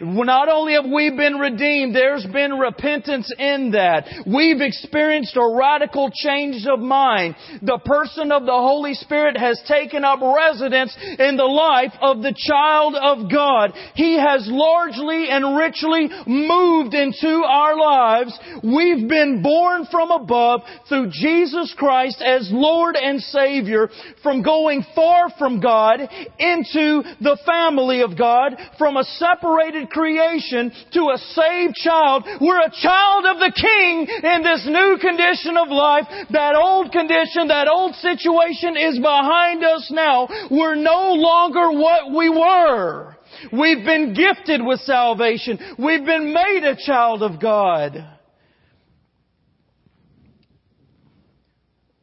Not 0.01 0.49
only 0.49 0.75
have 0.75 0.85
we 0.85 1.11
been 1.11 1.37
redeemed, 1.37 1.95
there's 1.95 2.27
been 2.27 2.53
repentance 2.53 3.33
in 3.39 3.73
that. 3.73 4.07
We've 4.27 4.61
experienced 4.61 5.37
a 5.37 5.57
radical 5.57 6.11
change 6.13 6.67
of 6.67 6.81
mind. 6.81 7.37
The 7.63 7.79
person 7.85 8.33
of 8.33 8.45
the 8.45 8.53
Holy 8.53 8.95
Spirit 8.95 9.37
has 9.37 9.61
taken 9.67 10.05
up 10.05 10.21
residence 10.21 10.97
in 11.19 11.37
the 11.37 11.45
life 11.45 11.93
of 12.01 12.23
the 12.23 12.35
child 12.37 12.95
of 12.95 13.31
God. 13.31 13.73
He 13.95 14.19
has 14.19 14.47
largely 14.51 15.29
and 15.31 15.57
richly 15.57 16.09
moved 16.27 16.95
into 16.95 17.43
our 17.47 17.77
lives. 17.77 18.39
We've 18.63 19.09
been 19.09 19.43
born 19.43 19.87
from 19.91 20.11
above 20.11 20.61
through 20.89 21.11
Jesus 21.11 21.75
Christ 21.77 22.23
as 22.23 22.49
Lord 22.53 22.97
and 22.97 23.21
Savior 23.21 23.89
from 24.23 24.43
going 24.43 24.85
far 24.95 25.31
from 25.39 25.61
God 25.61 26.01
into 26.39 27.03
the 27.21 27.39
family 27.45 28.03
of 28.03 28.17
God, 28.17 28.57
from 28.79 28.97
a 28.97 29.05
separated 29.05 29.88
creation 29.91 30.73
to 30.93 31.11
a 31.11 31.19
saved 31.19 31.75
child. 31.75 32.25
We're 32.41 32.61
a 32.61 32.71
child 32.71 33.27
of 33.27 33.39
the 33.39 33.53
King 33.55 34.07
in 34.07 34.43
this 34.43 34.67
new 34.67 34.99
condition 35.01 35.57
of 35.57 35.69
life. 35.69 36.07
That 36.31 36.55
old 36.55 36.93
condition, 36.93 37.49
that 37.49 37.69
old 37.69 37.95
situation 37.97 38.77
is 38.77 38.99
behind 38.99 39.65
us 39.65 39.91
now. 39.91 40.29
We're 40.51 40.75
no 40.75 41.13
longer 41.15 41.71
what 41.73 42.17
we 42.17 42.29
were. 42.29 43.17
We've 43.53 43.85
been 43.85 44.15
gifted 44.15 44.65
with 44.65 44.81
salvation. 44.81 45.59
We've 45.79 46.05
been 46.05 46.33
made 46.33 46.65
a 46.65 46.77
child 46.77 47.23
of 47.23 47.41
God. 47.41 48.05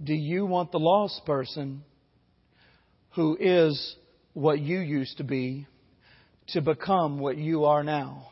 Do 0.04 0.14
you 0.14 0.46
want 0.46 0.72
the 0.72 0.80
lost 0.80 1.26
person 1.26 1.84
who 3.16 3.38
is 3.40 3.96
what 4.34 4.60
you 4.60 4.80
used 4.80 5.18
to 5.18 5.24
be 5.24 5.66
to 6.48 6.62
become 6.62 7.20
what 7.20 7.38
you 7.38 7.66
are 7.66 7.84
now. 7.84 8.30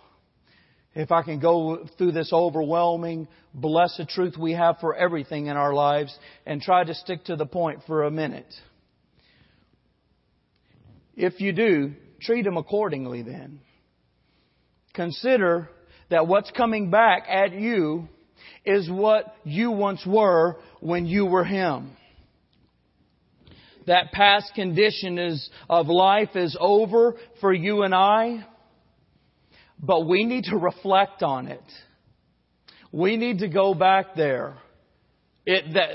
If 0.95 1.11
I 1.11 1.23
can 1.23 1.39
go 1.39 1.87
through 1.97 2.11
this 2.11 2.31
overwhelming, 2.31 3.27
blessed 3.53 4.09
truth 4.09 4.37
we 4.37 4.53
have 4.53 4.77
for 4.79 4.95
everything 4.95 5.47
in 5.47 5.57
our 5.57 5.73
lives 5.73 6.15
and 6.45 6.61
try 6.61 6.83
to 6.83 6.93
stick 6.93 7.25
to 7.25 7.35
the 7.35 7.47
point 7.47 7.79
for 7.87 8.03
a 8.03 8.11
minute. 8.11 8.53
If 11.15 11.41
you 11.41 11.51
do, 11.51 11.93
treat 12.21 12.43
them 12.43 12.57
accordingly 12.57 13.23
then. 13.23 13.59
Consider 14.93 15.69
that 16.09 16.27
what's 16.27 16.51
coming 16.51 16.91
back 16.91 17.25
at 17.27 17.53
you 17.53 18.07
is 18.65 18.89
what 18.89 19.35
you 19.43 19.71
once 19.71 20.05
were 20.05 20.57
when 20.79 21.07
you 21.07 21.25
were 21.25 21.43
Him 21.43 21.95
that 23.87 24.11
past 24.11 24.53
condition 24.55 25.17
is, 25.17 25.49
of 25.69 25.87
life 25.87 26.35
is 26.35 26.57
over 26.59 27.15
for 27.41 27.53
you 27.53 27.83
and 27.83 27.93
I, 27.93 28.45
but 29.79 30.07
we 30.07 30.23
need 30.23 30.45
to 30.45 30.57
reflect 30.57 31.23
on 31.23 31.47
it. 31.47 31.63
We 32.91 33.17
need 33.17 33.39
to 33.39 33.47
go 33.47 33.73
back 33.73 34.15
there. 34.15 34.55
It, 35.45 35.73
that, 35.73 35.89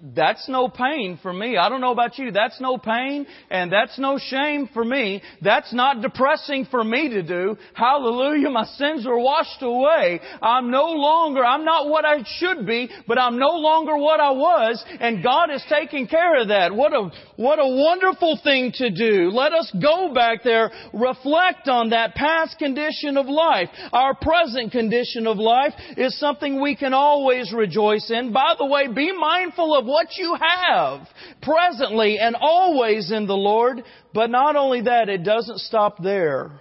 that's 0.00 0.48
no 0.48 0.68
pain 0.68 1.18
for 1.20 1.32
me. 1.32 1.56
I 1.56 1.68
don't 1.68 1.80
know 1.80 1.90
about 1.90 2.18
you. 2.18 2.30
That's 2.30 2.60
no 2.60 2.78
pain 2.78 3.26
and 3.50 3.72
that's 3.72 3.98
no 3.98 4.16
shame 4.16 4.68
for 4.72 4.84
me. 4.84 5.22
That's 5.42 5.72
not 5.74 6.02
depressing 6.02 6.66
for 6.70 6.84
me 6.84 7.08
to 7.08 7.22
do. 7.22 7.56
Hallelujah. 7.74 8.48
My 8.50 8.64
sins 8.64 9.08
are 9.08 9.18
washed 9.18 9.60
away. 9.60 10.20
I'm 10.40 10.70
no 10.70 10.84
longer, 10.84 11.44
I'm 11.44 11.64
not 11.64 11.88
what 11.88 12.04
I 12.04 12.22
should 12.38 12.64
be, 12.64 12.88
but 13.08 13.18
I'm 13.18 13.40
no 13.40 13.50
longer 13.56 13.96
what 13.96 14.20
I 14.20 14.30
was 14.30 14.84
and 15.00 15.22
God 15.22 15.50
is 15.50 15.64
taking 15.68 16.06
care 16.06 16.42
of 16.42 16.48
that. 16.48 16.72
What 16.72 16.92
a, 16.92 17.10
what 17.34 17.58
a 17.58 17.66
wonderful 17.66 18.38
thing 18.44 18.70
to 18.76 18.90
do. 18.90 19.30
Let 19.32 19.52
us 19.52 19.72
go 19.82 20.14
back 20.14 20.44
there, 20.44 20.70
reflect 20.92 21.66
on 21.66 21.90
that 21.90 22.14
past 22.14 22.56
condition 22.58 23.16
of 23.16 23.26
life. 23.26 23.68
Our 23.92 24.14
present 24.14 24.70
condition 24.70 25.26
of 25.26 25.38
life 25.38 25.72
is 25.96 26.16
something 26.20 26.60
we 26.60 26.76
can 26.76 26.94
always 26.94 27.52
rejoice 27.52 28.12
in. 28.12 28.32
By 28.32 28.54
the 28.56 28.66
way, 28.66 28.86
be 28.86 29.12
mindful 29.12 29.76
of 29.76 29.87
what 29.88 30.08
you 30.16 30.36
have 30.38 31.00
presently 31.42 32.18
and 32.18 32.36
always 32.38 33.10
in 33.10 33.26
the 33.26 33.36
Lord. 33.36 33.82
But 34.12 34.30
not 34.30 34.54
only 34.54 34.82
that, 34.82 35.08
it 35.08 35.24
doesn't 35.24 35.60
stop 35.60 36.02
there. 36.02 36.60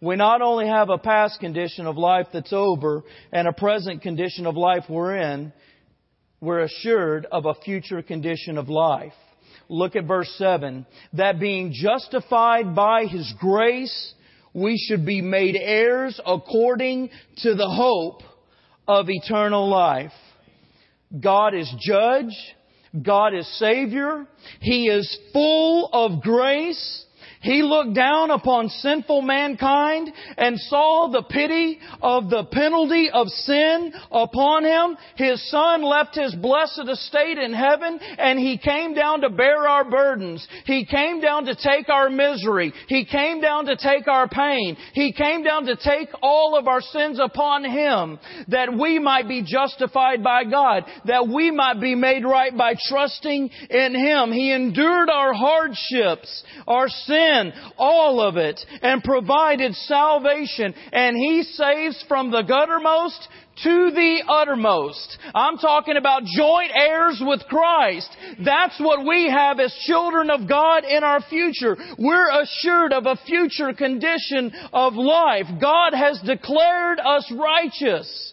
We 0.00 0.16
not 0.16 0.40
only 0.40 0.66
have 0.66 0.88
a 0.88 0.96
past 0.96 1.40
condition 1.40 1.86
of 1.86 1.98
life 1.98 2.28
that's 2.32 2.52
over 2.52 3.02
and 3.32 3.46
a 3.46 3.52
present 3.52 4.00
condition 4.02 4.46
of 4.46 4.56
life 4.56 4.84
we're 4.88 5.16
in, 5.16 5.52
we're 6.40 6.60
assured 6.60 7.26
of 7.30 7.44
a 7.44 7.54
future 7.54 8.00
condition 8.02 8.56
of 8.56 8.68
life. 8.68 9.12
Look 9.68 9.96
at 9.96 10.06
verse 10.06 10.32
7. 10.38 10.86
That 11.14 11.38
being 11.38 11.72
justified 11.74 12.74
by 12.74 13.04
His 13.04 13.32
grace, 13.38 14.14
we 14.54 14.78
should 14.78 15.04
be 15.04 15.20
made 15.20 15.56
heirs 15.56 16.18
according 16.24 17.10
to 17.38 17.54
the 17.54 17.68
hope 17.68 18.22
of 18.88 19.10
eternal 19.10 19.68
life. 19.68 20.12
God 21.18 21.54
is 21.54 21.72
judge. 21.80 22.34
God 23.02 23.34
is 23.34 23.46
Savior. 23.58 24.26
He 24.60 24.88
is 24.88 25.18
full 25.32 25.90
of 25.92 26.22
grace. 26.22 27.04
He 27.40 27.62
looked 27.62 27.94
down 27.94 28.30
upon 28.30 28.68
sinful 28.68 29.22
mankind 29.22 30.12
and 30.36 30.58
saw 30.60 31.08
the 31.10 31.22
pity 31.22 31.78
of 32.02 32.28
the 32.28 32.44
penalty 32.44 33.08
of 33.10 33.28
sin 33.28 33.94
upon 34.12 34.64
him. 34.64 34.96
His 35.16 35.50
son 35.50 35.82
left 35.82 36.14
his 36.14 36.34
blessed 36.34 36.86
estate 36.86 37.38
in 37.38 37.54
heaven 37.54 37.98
and 38.18 38.38
he 38.38 38.58
came 38.58 38.92
down 38.92 39.22
to 39.22 39.30
bear 39.30 39.66
our 39.66 39.88
burdens. 39.88 40.46
He 40.66 40.84
came 40.84 41.22
down 41.22 41.46
to 41.46 41.54
take 41.54 41.88
our 41.88 42.10
misery. 42.10 42.74
He 42.88 43.06
came 43.06 43.40
down 43.40 43.64
to 43.66 43.76
take 43.76 44.06
our 44.06 44.28
pain. 44.28 44.76
He 44.92 45.12
came 45.14 45.42
down 45.42 45.64
to 45.64 45.76
take 45.76 46.10
all 46.22 46.58
of 46.58 46.68
our 46.68 46.82
sins 46.82 47.18
upon 47.22 47.64
him 47.64 48.18
that 48.48 48.76
we 48.78 48.98
might 48.98 49.28
be 49.28 49.42
justified 49.46 50.22
by 50.22 50.44
God, 50.44 50.84
that 51.06 51.26
we 51.26 51.50
might 51.50 51.80
be 51.80 51.94
made 51.94 52.24
right 52.24 52.54
by 52.54 52.74
trusting 52.86 53.48
in 53.70 53.94
him. 53.94 54.30
He 54.30 54.52
endured 54.52 55.08
our 55.08 55.32
hardships, 55.32 56.44
our 56.66 56.88
sins, 56.88 57.29
sin, 57.30 57.52
all 57.76 58.20
of 58.20 58.36
it, 58.36 58.60
and 58.82 59.02
provided 59.02 59.74
salvation. 59.74 60.74
And 60.92 61.16
He 61.16 61.42
saves 61.42 62.04
from 62.08 62.30
the 62.30 62.42
guttermost 62.42 63.26
to 63.64 63.90
the 63.90 64.22
uttermost. 64.26 65.18
I'm 65.34 65.58
talking 65.58 65.96
about 65.96 66.22
joint 66.24 66.72
heirs 66.74 67.20
with 67.24 67.40
Christ. 67.48 68.08
That's 68.44 68.78
what 68.80 69.06
we 69.06 69.28
have 69.28 69.60
as 69.60 69.74
children 69.86 70.30
of 70.30 70.48
God 70.48 70.84
in 70.84 71.04
our 71.04 71.20
future. 71.22 71.76
We're 71.98 72.42
assured 72.42 72.92
of 72.92 73.06
a 73.06 73.18
future 73.26 73.72
condition 73.74 74.52
of 74.72 74.94
life. 74.94 75.46
God 75.60 75.92
has 75.94 76.20
declared 76.24 77.00
us 77.00 77.30
righteous. 77.32 78.32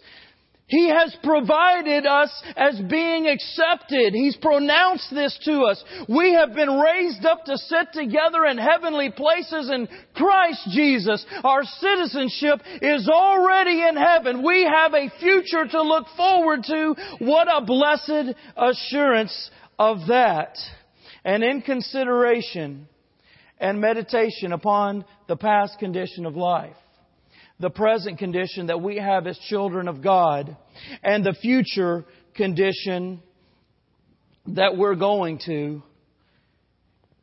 He 0.68 0.90
has 0.90 1.16
provided 1.24 2.06
us 2.06 2.30
as 2.58 2.78
being 2.90 3.26
accepted. 3.26 4.14
He's 4.14 4.36
pronounced 4.36 5.10
this 5.12 5.38
to 5.46 5.62
us. 5.62 5.82
We 6.10 6.34
have 6.34 6.54
been 6.54 6.78
raised 6.78 7.26
up 7.26 7.46
to 7.46 7.58
sit 7.58 7.94
together 7.94 8.46
in 8.46 8.58
heavenly 8.58 9.10
places 9.10 9.70
in 9.70 9.88
Christ 10.14 10.68
Jesus. 10.72 11.26
Our 11.42 11.64
citizenship 11.64 12.60
is 12.82 13.08
already 13.08 13.82
in 13.82 13.96
heaven. 13.96 14.46
We 14.46 14.64
have 14.66 14.94
a 14.94 15.10
future 15.22 15.66
to 15.72 15.82
look 15.82 16.08
forward 16.18 16.64
to. 16.66 16.96
What 17.20 17.48
a 17.48 17.64
blessed 17.64 18.36
assurance 18.58 19.50
of 19.80 20.08
that. 20.10 20.58
And 21.24 21.46
in 21.46 21.62
consideration 21.62 22.90
and 23.58 23.80
meditation 23.80 24.52
upon 24.52 25.06
the 25.30 25.38
past 25.38 25.80
condition 25.80 26.26
of 26.26 26.36
life, 26.36 26.76
the 27.60 27.70
present 27.70 28.20
condition 28.20 28.68
that 28.68 28.82
we 28.82 28.98
have 28.98 29.26
as 29.28 29.38
children 29.50 29.88
of 29.88 30.02
God 30.02 30.56
and 31.04 31.26
the 31.26 31.34
future 31.34 32.06
condition 32.36 33.22
that 34.48 34.78
we're 34.78 34.96
going 34.96 35.40
to, 35.46 35.82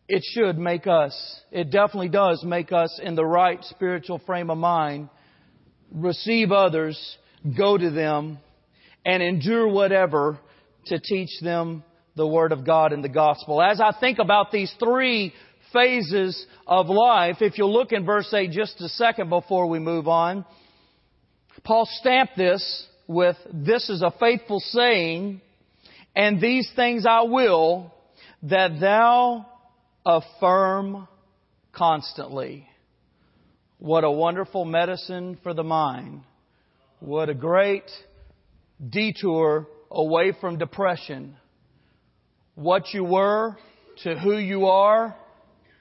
it 0.08 0.22
should 0.34 0.58
make 0.58 0.86
us, 0.86 1.40
it 1.50 1.70
definitely 1.70 2.08
does 2.08 2.42
make 2.44 2.72
us 2.72 3.00
in 3.02 3.14
the 3.14 3.24
right 3.24 3.62
spiritual 3.64 4.20
frame 4.26 4.50
of 4.50 4.58
mind, 4.58 5.08
receive 5.92 6.52
others, 6.52 6.98
go 7.56 7.78
to 7.78 7.90
them, 7.90 8.38
and 9.06 9.22
endure 9.22 9.68
whatever 9.68 10.38
to 10.86 10.98
teach 10.98 11.30
them 11.40 11.82
the 12.16 12.26
Word 12.26 12.52
of 12.52 12.66
God 12.66 12.92
and 12.92 13.02
the 13.02 13.08
Gospel. 13.08 13.62
As 13.62 13.80
I 13.80 13.92
think 13.98 14.18
about 14.18 14.50
these 14.50 14.72
three 14.78 15.32
phases 15.74 16.46
of 16.66 16.86
life, 16.86 17.36
if 17.40 17.58
you'll 17.58 17.72
look 17.72 17.92
in 17.92 18.06
verse 18.06 18.32
8 18.32 18.50
just 18.50 18.80
a 18.80 18.88
second 18.88 19.28
before 19.28 19.66
we 19.66 19.78
move 19.78 20.08
on, 20.08 20.46
Paul 21.64 21.86
stamped 22.00 22.36
this 22.36 22.86
with, 23.06 23.36
this 23.52 23.90
is 23.90 24.00
a 24.00 24.14
faithful 24.18 24.60
saying, 24.60 25.42
and 26.16 26.40
these 26.40 26.70
things 26.74 27.04
I 27.06 27.22
will, 27.22 27.92
that 28.44 28.80
thou 28.80 29.46
affirm 30.06 31.08
constantly. 31.72 32.66
What 33.78 34.04
a 34.04 34.10
wonderful 34.10 34.64
medicine 34.64 35.38
for 35.42 35.52
the 35.52 35.64
mind. 35.64 36.22
What 37.00 37.28
a 37.28 37.34
great 37.34 37.90
detour 38.88 39.66
away 39.90 40.32
from 40.40 40.58
depression. 40.58 41.36
What 42.54 42.94
you 42.94 43.04
were 43.04 43.56
to 44.04 44.18
who 44.18 44.38
you 44.38 44.66
are 44.66 45.14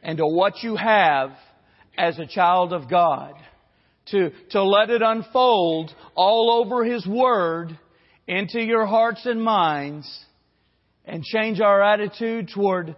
and 0.03 0.17
to 0.17 0.27
what 0.27 0.61
you 0.61 0.75
have 0.75 1.31
as 1.97 2.19
a 2.19 2.27
child 2.27 2.73
of 2.73 2.89
God. 2.89 3.33
To, 4.07 4.31
to 4.51 4.63
let 4.63 4.89
it 4.89 5.01
unfold 5.01 5.91
all 6.13 6.61
over 6.61 6.83
His 6.83 7.07
Word 7.07 7.77
into 8.27 8.59
your 8.59 8.85
hearts 8.85 9.25
and 9.25 9.41
minds 9.41 10.25
and 11.05 11.23
change 11.23 11.61
our 11.61 11.81
attitude 11.81 12.49
toward 12.53 12.95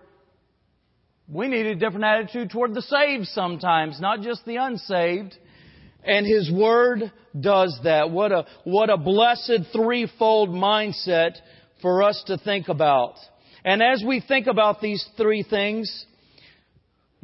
we 1.27 1.47
need 1.47 1.65
a 1.65 1.75
different 1.75 2.05
attitude 2.05 2.51
toward 2.51 2.75
the 2.75 2.83
saved 2.83 3.27
sometimes, 3.27 3.99
not 3.99 4.21
just 4.21 4.45
the 4.45 4.57
unsaved. 4.57 5.35
And 6.03 6.25
His 6.25 6.51
Word 6.51 7.11
does 7.39 7.79
that. 7.83 8.11
What 8.11 8.31
a, 8.31 8.45
what 8.63 8.91
a 8.91 8.97
blessed 8.97 9.71
threefold 9.73 10.49
mindset 10.49 11.31
for 11.81 12.03
us 12.03 12.23
to 12.27 12.37
think 12.37 12.69
about. 12.69 13.15
And 13.63 13.81
as 13.81 14.03
we 14.05 14.21
think 14.21 14.45
about 14.45 14.81
these 14.81 15.03
three 15.17 15.41
things, 15.41 16.05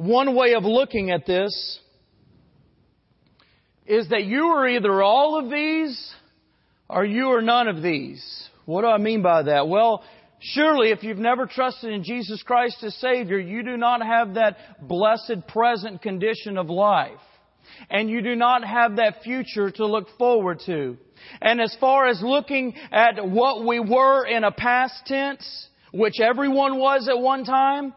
one 0.02 0.34
way 0.34 0.54
of 0.54 0.64
looking 0.64 1.10
at 1.10 1.26
this 1.26 1.78
is 3.86 4.08
that 4.08 4.24
you 4.24 4.44
are 4.46 4.68
either 4.68 5.02
all 5.02 5.38
of 5.38 5.50
these 5.50 6.14
or 6.88 7.04
you 7.04 7.28
are 7.32 7.42
none 7.42 7.68
of 7.68 7.82
these. 7.82 8.48
What 8.64 8.82
do 8.82 8.88
I 8.88 8.98
mean 8.98 9.22
by 9.22 9.42
that? 9.42 9.68
Well, 9.68 10.04
Surely, 10.44 10.90
if 10.90 11.04
you've 11.04 11.18
never 11.18 11.46
trusted 11.46 11.92
in 11.92 12.02
Jesus 12.02 12.42
Christ 12.42 12.82
as 12.82 12.96
Savior, 12.96 13.38
you 13.38 13.62
do 13.62 13.76
not 13.76 14.04
have 14.04 14.34
that 14.34 14.56
blessed 14.88 15.46
present 15.46 16.02
condition 16.02 16.58
of 16.58 16.68
life. 16.68 17.12
And 17.88 18.10
you 18.10 18.22
do 18.22 18.34
not 18.34 18.64
have 18.64 18.96
that 18.96 19.22
future 19.22 19.70
to 19.70 19.86
look 19.86 20.08
forward 20.18 20.60
to. 20.66 20.96
And 21.40 21.60
as 21.60 21.76
far 21.78 22.08
as 22.08 22.20
looking 22.20 22.74
at 22.90 23.24
what 23.24 23.64
we 23.64 23.78
were 23.78 24.26
in 24.26 24.42
a 24.42 24.50
past 24.50 25.06
tense, 25.06 25.68
which 25.92 26.18
everyone 26.20 26.80
was 26.80 27.08
at 27.08 27.20
one 27.20 27.44
time, 27.44 27.94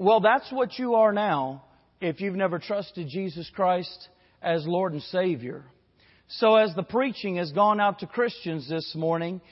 well, 0.00 0.20
that's 0.20 0.50
what 0.50 0.78
you 0.78 0.94
are 0.94 1.12
now 1.12 1.62
if 2.00 2.22
you've 2.22 2.34
never 2.34 2.58
trusted 2.58 3.06
Jesus 3.06 3.50
Christ 3.54 4.08
as 4.40 4.66
Lord 4.66 4.94
and 4.94 5.02
Savior. 5.02 5.62
So 6.26 6.56
as 6.56 6.74
the 6.74 6.82
preaching 6.82 7.36
has 7.36 7.52
gone 7.52 7.82
out 7.82 7.98
to 7.98 8.06
Christians 8.06 8.66
this 8.66 8.94
morning, 8.94 9.42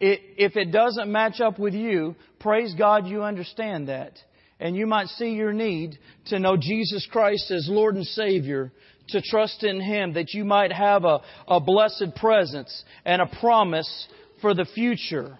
it, 0.00 0.20
if 0.38 0.56
it 0.56 0.72
doesn't 0.72 1.12
match 1.12 1.42
up 1.42 1.58
with 1.58 1.74
you, 1.74 2.16
praise 2.40 2.74
God 2.74 3.06
you 3.06 3.22
understand 3.22 3.88
that. 3.88 4.12
And 4.58 4.74
you 4.74 4.86
might 4.86 5.08
see 5.08 5.32
your 5.32 5.52
need 5.52 5.98
to 6.28 6.38
know 6.38 6.56
Jesus 6.56 7.06
Christ 7.12 7.50
as 7.50 7.68
Lord 7.68 7.94
and 7.94 8.06
Savior, 8.06 8.72
to 9.10 9.20
trust 9.20 9.62
in 9.62 9.78
Him, 9.78 10.14
that 10.14 10.32
you 10.32 10.46
might 10.46 10.72
have 10.72 11.04
a, 11.04 11.18
a 11.46 11.60
blessed 11.60 12.16
presence 12.16 12.82
and 13.04 13.20
a 13.20 13.26
promise 13.40 14.08
for 14.40 14.54
the 14.54 14.64
future. 14.74 15.38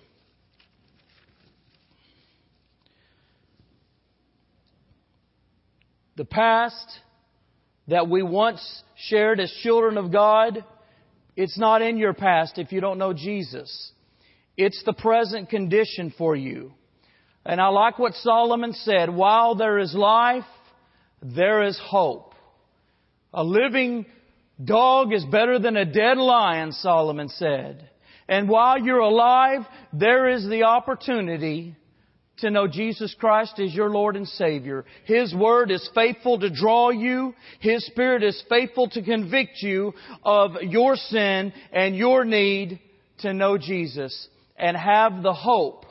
The 6.18 6.24
past 6.24 6.98
that 7.86 8.08
we 8.08 8.24
once 8.24 8.82
shared 8.96 9.38
as 9.38 9.52
children 9.62 9.96
of 9.96 10.10
God, 10.10 10.64
it's 11.36 11.56
not 11.56 11.80
in 11.80 11.96
your 11.96 12.12
past 12.12 12.58
if 12.58 12.72
you 12.72 12.80
don't 12.80 12.98
know 12.98 13.12
Jesus. 13.12 13.92
It's 14.56 14.82
the 14.84 14.94
present 14.94 15.48
condition 15.48 16.12
for 16.18 16.34
you. 16.34 16.72
And 17.46 17.60
I 17.60 17.68
like 17.68 18.00
what 18.00 18.14
Solomon 18.14 18.72
said, 18.72 19.14
while 19.14 19.54
there 19.54 19.78
is 19.78 19.94
life, 19.94 20.42
there 21.22 21.62
is 21.62 21.80
hope. 21.80 22.34
A 23.32 23.44
living 23.44 24.04
dog 24.62 25.12
is 25.12 25.24
better 25.24 25.60
than 25.60 25.76
a 25.76 25.84
dead 25.84 26.18
lion, 26.18 26.72
Solomon 26.72 27.28
said. 27.28 27.88
And 28.28 28.48
while 28.48 28.76
you're 28.80 28.98
alive, 28.98 29.60
there 29.92 30.28
is 30.28 30.48
the 30.48 30.64
opportunity 30.64 31.76
to 32.40 32.50
know 32.50 32.66
Jesus 32.66 33.14
Christ 33.18 33.58
as 33.58 33.74
your 33.74 33.90
Lord 33.90 34.16
and 34.16 34.28
Savior. 34.28 34.84
His 35.04 35.34
Word 35.34 35.70
is 35.70 35.88
faithful 35.94 36.38
to 36.40 36.50
draw 36.50 36.90
you. 36.90 37.34
His 37.60 37.84
Spirit 37.86 38.22
is 38.22 38.42
faithful 38.48 38.88
to 38.90 39.02
convict 39.02 39.62
you 39.62 39.94
of 40.22 40.52
your 40.62 40.96
sin 40.96 41.52
and 41.72 41.96
your 41.96 42.24
need 42.24 42.80
to 43.18 43.32
know 43.32 43.58
Jesus 43.58 44.28
and 44.56 44.76
have 44.76 45.22
the 45.22 45.34
hope 45.34 45.84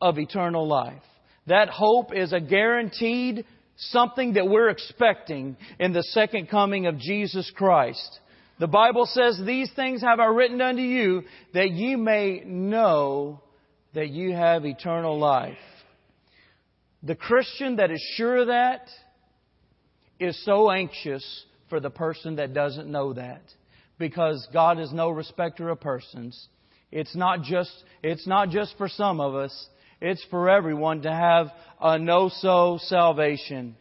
of 0.00 0.18
eternal 0.18 0.66
life. 0.66 1.02
That 1.46 1.68
hope 1.68 2.14
is 2.14 2.32
a 2.32 2.40
guaranteed 2.40 3.44
something 3.76 4.34
that 4.34 4.48
we're 4.48 4.70
expecting 4.70 5.56
in 5.78 5.92
the 5.92 6.02
second 6.02 6.48
coming 6.48 6.86
of 6.86 6.98
Jesus 6.98 7.50
Christ. 7.54 8.20
The 8.58 8.66
Bible 8.66 9.06
says, 9.06 9.40
These 9.44 9.70
things 9.74 10.00
have 10.02 10.18
I 10.18 10.26
written 10.26 10.60
unto 10.60 10.82
you 10.82 11.22
that 11.52 11.70
ye 11.70 11.94
may 11.94 12.42
know 12.44 13.42
that 13.96 14.10
you 14.10 14.34
have 14.34 14.66
eternal 14.66 15.18
life. 15.18 15.56
The 17.02 17.14
Christian 17.14 17.76
that 17.76 17.90
is 17.90 18.00
sure 18.16 18.36
of 18.36 18.48
that 18.48 18.90
is 20.20 20.38
so 20.44 20.70
anxious 20.70 21.24
for 21.70 21.80
the 21.80 21.88
person 21.88 22.36
that 22.36 22.52
doesn't 22.52 22.92
know 22.92 23.14
that 23.14 23.40
because 23.98 24.46
God 24.52 24.78
is 24.78 24.92
no 24.92 25.08
respecter 25.08 25.70
of 25.70 25.80
persons. 25.80 26.48
It's 26.92 27.16
not 27.16 27.42
just, 27.42 27.72
it's 28.02 28.26
not 28.26 28.50
just 28.50 28.76
for 28.76 28.86
some 28.86 29.18
of 29.18 29.34
us. 29.34 29.66
It's 30.02 30.24
for 30.30 30.50
everyone 30.50 31.00
to 31.02 31.10
have 31.10 31.46
a 31.80 31.98
know-so 31.98 32.78
salvation. 32.82 33.76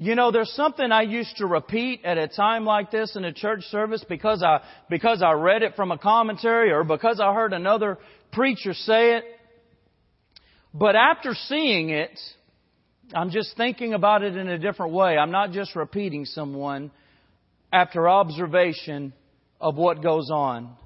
You 0.00 0.14
know, 0.14 0.30
there's 0.30 0.52
something 0.52 0.92
I 0.92 1.02
used 1.02 1.38
to 1.38 1.46
repeat 1.46 2.02
at 2.04 2.18
a 2.18 2.28
time 2.28 2.64
like 2.64 2.92
this 2.92 3.16
in 3.16 3.24
a 3.24 3.32
church 3.32 3.62
service 3.64 4.04
because 4.08 4.44
I, 4.44 4.60
because 4.88 5.22
I 5.24 5.32
read 5.32 5.64
it 5.64 5.74
from 5.74 5.90
a 5.90 5.98
commentary 5.98 6.70
or 6.70 6.84
because 6.84 7.18
I 7.18 7.34
heard 7.34 7.52
another 7.52 7.98
preacher 8.30 8.74
say 8.74 9.16
it. 9.16 9.24
But 10.72 10.94
after 10.94 11.34
seeing 11.34 11.90
it, 11.90 12.16
I'm 13.12 13.30
just 13.30 13.56
thinking 13.56 13.92
about 13.92 14.22
it 14.22 14.36
in 14.36 14.48
a 14.48 14.56
different 14.56 14.92
way. 14.92 15.18
I'm 15.18 15.32
not 15.32 15.50
just 15.50 15.74
repeating 15.74 16.26
someone 16.26 16.92
after 17.72 18.08
observation 18.08 19.12
of 19.60 19.74
what 19.74 20.00
goes 20.00 20.30
on. 20.30 20.76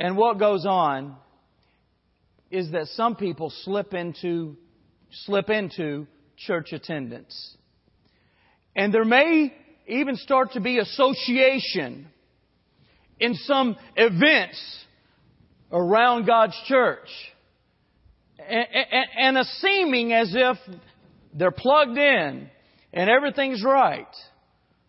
And 0.00 0.16
what 0.16 0.40
goes 0.40 0.66
on 0.66 1.14
is 2.50 2.72
that 2.72 2.86
some 2.88 3.14
people 3.14 3.52
slip 3.62 3.94
into, 3.94 4.56
slip 5.12 5.48
into 5.48 6.08
church 6.36 6.72
attendance. 6.72 7.56
And 8.74 8.94
there 8.94 9.04
may 9.04 9.52
even 9.86 10.16
start 10.16 10.52
to 10.52 10.60
be 10.60 10.78
association 10.78 12.06
in 13.18 13.34
some 13.34 13.76
events 13.96 14.84
around 15.72 16.26
God's 16.26 16.56
church. 16.66 17.08
And 18.48 19.36
a 19.36 19.44
seeming 19.44 20.12
as 20.12 20.32
if 20.34 20.56
they're 21.34 21.50
plugged 21.50 21.98
in 21.98 22.48
and 22.92 23.10
everything's 23.10 23.62
right. 23.64 24.06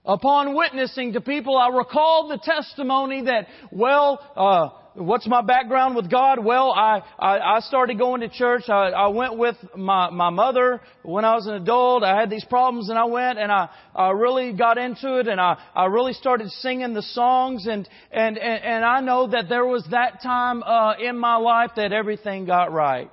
Upon 0.04 0.56
witnessing 0.56 1.14
to 1.14 1.22
people, 1.22 1.58
I 1.58 1.68
recall 1.70 2.28
the 2.28 2.40
testimony 2.44 3.24
that, 3.24 3.48
well, 3.72 4.20
uh, 4.36 4.70
what's 4.94 5.28
my 5.28 5.42
background 5.42 5.96
with 5.96 6.10
God? 6.10 6.44
Well, 6.44 6.72
I, 6.72 7.02
I, 7.18 7.58
I 7.58 7.60
started 7.62 7.98
going 7.98 8.22
to 8.22 8.30
church. 8.30 8.64
I, 8.68 8.90
I 8.90 9.08
went 9.08 9.38
with 9.38 9.56
my, 9.76 10.10
my 10.10 10.30
mother 10.30 10.82
when 11.04 11.26
I 11.26 11.36
was 11.36 11.48
an 11.48 11.54
adult. 11.54 12.04
I 12.04 12.20
had 12.20 12.30
these 12.30 12.46
problems 12.46 12.90
and 12.90 12.98
I 12.98 13.06
went 13.06 13.40
and 13.40 13.52
I, 13.52 13.70
I 13.96 14.10
really 14.10 14.54
got 14.54 14.78
into 14.78 15.20
it 15.20 15.28
and 15.28 15.40
I, 15.40 15.58
I 15.76 15.86
really 15.86 16.14
started 16.14 16.50
singing 16.50 16.94
the 16.94 17.02
songs 17.02 17.68
and, 17.68 17.88
and, 18.12 18.38
and, 18.38 18.64
and 18.64 18.86
I 18.86 19.02
know 19.02 19.28
that 19.28 19.48
there 19.50 19.66
was 19.66 19.86
that 19.92 20.22
time, 20.22 20.64
uh, 20.64 20.96
in 21.00 21.18
my 21.18 21.38
life 21.38 21.72
that 21.78 21.94
everything 21.94 22.46
got 22.46 22.72
right. 22.72 23.12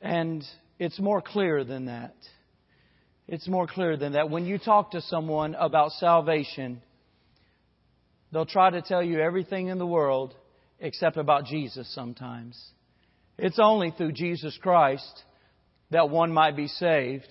And 0.00 0.42
it's 0.78 0.98
more 0.98 1.20
clear 1.20 1.64
than 1.64 1.86
that. 1.86 2.14
It's 3.28 3.46
more 3.46 3.66
clear 3.66 3.96
than 3.96 4.14
that. 4.14 4.30
When 4.30 4.44
you 4.46 4.58
talk 4.58 4.92
to 4.92 5.00
someone 5.02 5.54
about 5.54 5.92
salvation, 5.92 6.82
They'll 8.32 8.46
try 8.46 8.70
to 8.70 8.82
tell 8.82 9.02
you 9.02 9.20
everything 9.20 9.68
in 9.68 9.78
the 9.78 9.86
world 9.86 10.34
except 10.78 11.16
about 11.16 11.46
Jesus 11.46 11.92
sometimes. 11.94 12.58
It's 13.38 13.58
only 13.58 13.90
through 13.90 14.12
Jesus 14.12 14.56
Christ 14.60 15.24
that 15.90 16.10
one 16.10 16.32
might 16.32 16.56
be 16.56 16.68
saved. 16.68 17.28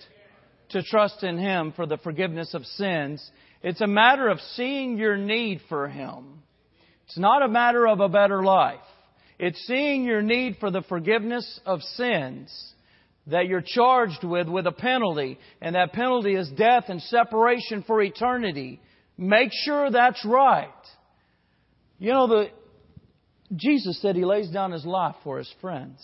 To 0.70 0.82
trust 0.82 1.24
in 1.24 1.38
Him 1.38 1.72
for 1.74 1.86
the 1.86 1.98
forgiveness 1.98 2.54
of 2.54 2.64
sins. 2.64 3.28
It's 3.62 3.80
a 3.80 3.86
matter 3.86 4.28
of 4.28 4.38
seeing 4.54 4.98
your 4.98 5.16
need 5.16 5.60
for 5.68 5.88
Him. 5.88 6.42
It's 7.06 7.18
not 7.18 7.42
a 7.42 7.48
matter 7.48 7.88
of 7.88 7.98
a 8.00 8.08
better 8.08 8.44
life. 8.44 8.78
It's 9.38 9.66
seeing 9.66 10.04
your 10.04 10.22
need 10.22 10.58
for 10.60 10.70
the 10.70 10.82
forgiveness 10.82 11.60
of 11.66 11.82
sins 11.82 12.72
that 13.26 13.46
you're 13.46 13.64
charged 13.64 14.22
with 14.22 14.48
with 14.48 14.66
a 14.66 14.72
penalty, 14.72 15.38
and 15.60 15.74
that 15.74 15.92
penalty 15.92 16.34
is 16.34 16.48
death 16.50 16.84
and 16.88 17.02
separation 17.02 17.82
for 17.82 18.00
eternity. 18.00 18.80
Make 19.20 19.50
sure 19.52 19.90
that's 19.90 20.24
right. 20.24 20.72
You 21.98 22.10
know, 22.10 22.26
the, 22.26 22.46
Jesus 23.54 24.00
said 24.00 24.16
he 24.16 24.24
lays 24.24 24.48
down 24.48 24.72
his 24.72 24.86
life 24.86 25.14
for 25.22 25.36
his 25.36 25.54
friends. 25.60 26.00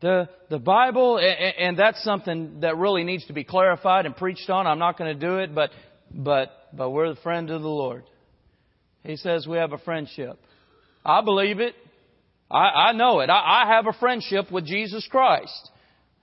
The, 0.00 0.28
the 0.50 0.58
Bible, 0.58 1.20
and 1.20 1.78
that's 1.78 2.02
something 2.02 2.60
that 2.62 2.76
really 2.76 3.04
needs 3.04 3.24
to 3.26 3.34
be 3.34 3.44
clarified 3.44 4.04
and 4.04 4.16
preached 4.16 4.50
on. 4.50 4.66
I'm 4.66 4.80
not 4.80 4.98
going 4.98 5.16
to 5.16 5.26
do 5.26 5.38
it, 5.38 5.54
but, 5.54 5.70
but, 6.10 6.50
but 6.72 6.90
we're 6.90 7.14
the 7.14 7.20
friend 7.20 7.48
of 7.48 7.62
the 7.62 7.68
Lord. 7.68 8.02
He 9.04 9.14
says 9.16 9.46
we 9.46 9.58
have 9.58 9.72
a 9.72 9.78
friendship. 9.78 10.40
I 11.04 11.20
believe 11.20 11.60
it. 11.60 11.76
I, 12.50 12.88
I 12.88 12.92
know 12.94 13.20
it. 13.20 13.30
I, 13.30 13.62
I 13.62 13.74
have 13.76 13.86
a 13.86 13.92
friendship 13.92 14.50
with 14.50 14.66
Jesus 14.66 15.06
Christ. 15.08 15.70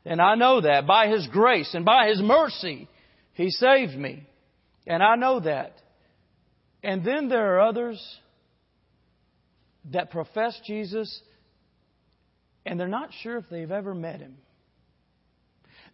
And 0.06 0.22
I 0.22 0.36
know 0.36 0.60
that 0.60 0.86
by 0.86 1.08
His 1.08 1.26
grace 1.28 1.74
and 1.74 1.86
by 1.86 2.10
His 2.10 2.22
mercy, 2.22 2.90
He 3.34 3.50
saved 3.50 3.96
me. 3.98 4.28
And 4.86 5.02
I 5.02 5.16
know 5.16 5.40
that. 5.40 5.74
And 6.84 7.04
then 7.04 7.30
there 7.30 7.56
are 7.56 7.62
others 7.62 8.02
that 9.92 10.12
profess 10.12 10.60
Jesus 10.66 11.22
and 12.66 12.80
they're 12.80 12.88
not 12.88 13.10
sure 13.22 13.38
if 13.38 13.46
they've 13.50 13.72
ever 13.72 13.94
met 13.94 14.20
Him. 14.20 14.38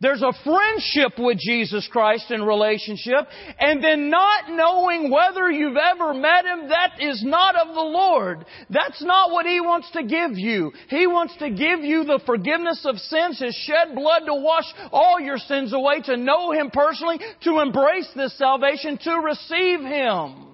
There's 0.02 0.22
a 0.22 0.32
friendship 0.46 1.20
with 1.20 1.40
Jesus 1.40 1.86
Christ 1.92 2.32
in 2.32 2.42
relationship, 2.42 3.28
and 3.60 3.84
then 3.84 4.10
not 4.10 4.50
knowing 4.50 5.12
whether 5.12 5.52
you've 5.52 5.76
ever 5.76 6.14
met 6.14 6.46
Him, 6.46 6.70
that 6.70 7.02
is 7.02 7.22
not 7.22 7.56
of 7.56 7.76
the 7.76 7.82
Lord. 7.82 8.46
That's 8.70 9.04
not 9.04 9.32
what 9.32 9.46
He 9.46 9.60
wants 9.60 9.92
to 9.92 10.04
give 10.04 10.38
you. 10.38 10.72
He 10.88 11.06
wants 11.06 11.36
to 11.40 11.50
give 11.50 11.82
you 11.82 12.06
the 12.06 12.22
forgiveness 12.26 12.86
of 12.86 12.98
sins, 12.98 13.42
His 13.42 13.54
shed 13.56 13.94
blood 13.94 14.22
to 14.26 14.36
wash 14.36 14.64
all 14.94 15.20
your 15.20 15.38
sins 15.38 15.74
away, 15.74 16.00
to 16.06 16.16
know 16.16 16.54
Him 16.54 16.70
personally, 16.72 17.20
to 17.44 17.60
embrace 17.60 18.10
this 18.16 18.38
salvation, 18.38 18.98
to 19.00 19.16
receive 19.16 19.82
Him. 19.82 20.48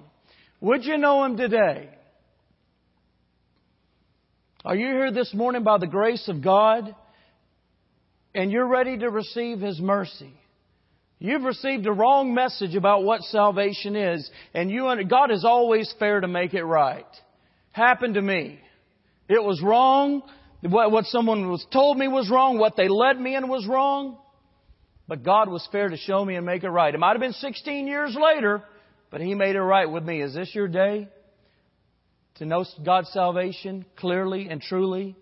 Would 0.60 0.84
you 0.84 0.98
know 0.98 1.24
Him 1.24 1.36
today? 1.36 1.90
Are 4.64 4.74
you 4.74 4.88
here 4.88 5.12
this 5.12 5.32
morning 5.32 5.62
by 5.62 5.78
the 5.78 5.86
grace 5.86 6.26
of 6.26 6.42
God? 6.42 6.96
And 8.36 8.52
you're 8.52 8.68
ready 8.68 8.98
to 8.98 9.10
receive 9.10 9.60
His 9.60 9.80
mercy. 9.80 10.32
You've 11.18 11.44
received 11.44 11.86
a 11.86 11.92
wrong 11.92 12.34
message 12.34 12.74
about 12.74 13.02
what 13.02 13.22
salvation 13.22 13.96
is, 13.96 14.30
and 14.52 14.70
you 14.70 14.88
God 15.08 15.30
is 15.30 15.44
always 15.44 15.92
fair 15.98 16.20
to 16.20 16.28
make 16.28 16.52
it 16.52 16.62
right. 16.62 17.06
Happened 17.72 18.14
to 18.14 18.22
me. 18.22 18.60
It 19.28 19.42
was 19.42 19.62
wrong. 19.62 20.22
What, 20.60 20.92
what 20.92 21.06
someone 21.06 21.48
was 21.48 21.66
told 21.72 21.96
me 21.96 22.08
was 22.08 22.30
wrong. 22.30 22.58
What 22.58 22.76
they 22.76 22.88
led 22.88 23.18
me 23.18 23.34
in 23.34 23.48
was 23.48 23.66
wrong. 23.66 24.18
But 25.08 25.22
God 25.22 25.48
was 25.48 25.66
fair 25.72 25.88
to 25.88 25.96
show 25.96 26.22
me 26.22 26.36
and 26.36 26.44
make 26.44 26.62
it 26.62 26.68
right. 26.68 26.94
It 26.94 26.98
might 26.98 27.12
have 27.12 27.20
been 27.20 27.32
16 27.32 27.86
years 27.86 28.16
later, 28.20 28.62
but 29.10 29.22
He 29.22 29.34
made 29.34 29.56
it 29.56 29.62
right 29.62 29.90
with 29.90 30.04
me. 30.04 30.20
Is 30.20 30.34
this 30.34 30.54
your 30.54 30.68
day? 30.68 31.08
To 32.36 32.44
know 32.44 32.66
God's 32.84 33.08
salvation 33.12 33.86
clearly 33.96 34.48
and 34.50 34.60
truly? 34.60 35.16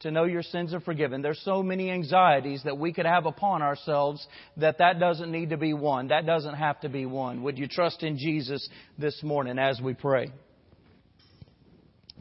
To 0.00 0.10
know 0.10 0.24
your 0.24 0.42
sins 0.42 0.72
are 0.72 0.80
forgiven. 0.80 1.22
There's 1.22 1.40
so 1.44 1.62
many 1.62 1.90
anxieties 1.90 2.62
that 2.64 2.78
we 2.78 2.92
could 2.92 3.06
have 3.06 3.26
upon 3.26 3.62
ourselves 3.62 4.26
that 4.56 4.78
that 4.78 4.98
doesn't 4.98 5.30
need 5.30 5.50
to 5.50 5.56
be 5.56 5.74
one. 5.74 6.08
That 6.08 6.26
doesn't 6.26 6.54
have 6.54 6.80
to 6.80 6.88
be 6.88 7.06
one. 7.06 7.42
Would 7.42 7.58
you 7.58 7.68
trust 7.68 8.02
in 8.02 8.16
Jesus 8.16 8.66
this 8.98 9.22
morning 9.22 9.58
as 9.58 9.80
we 9.80 9.94
pray? 9.94 10.30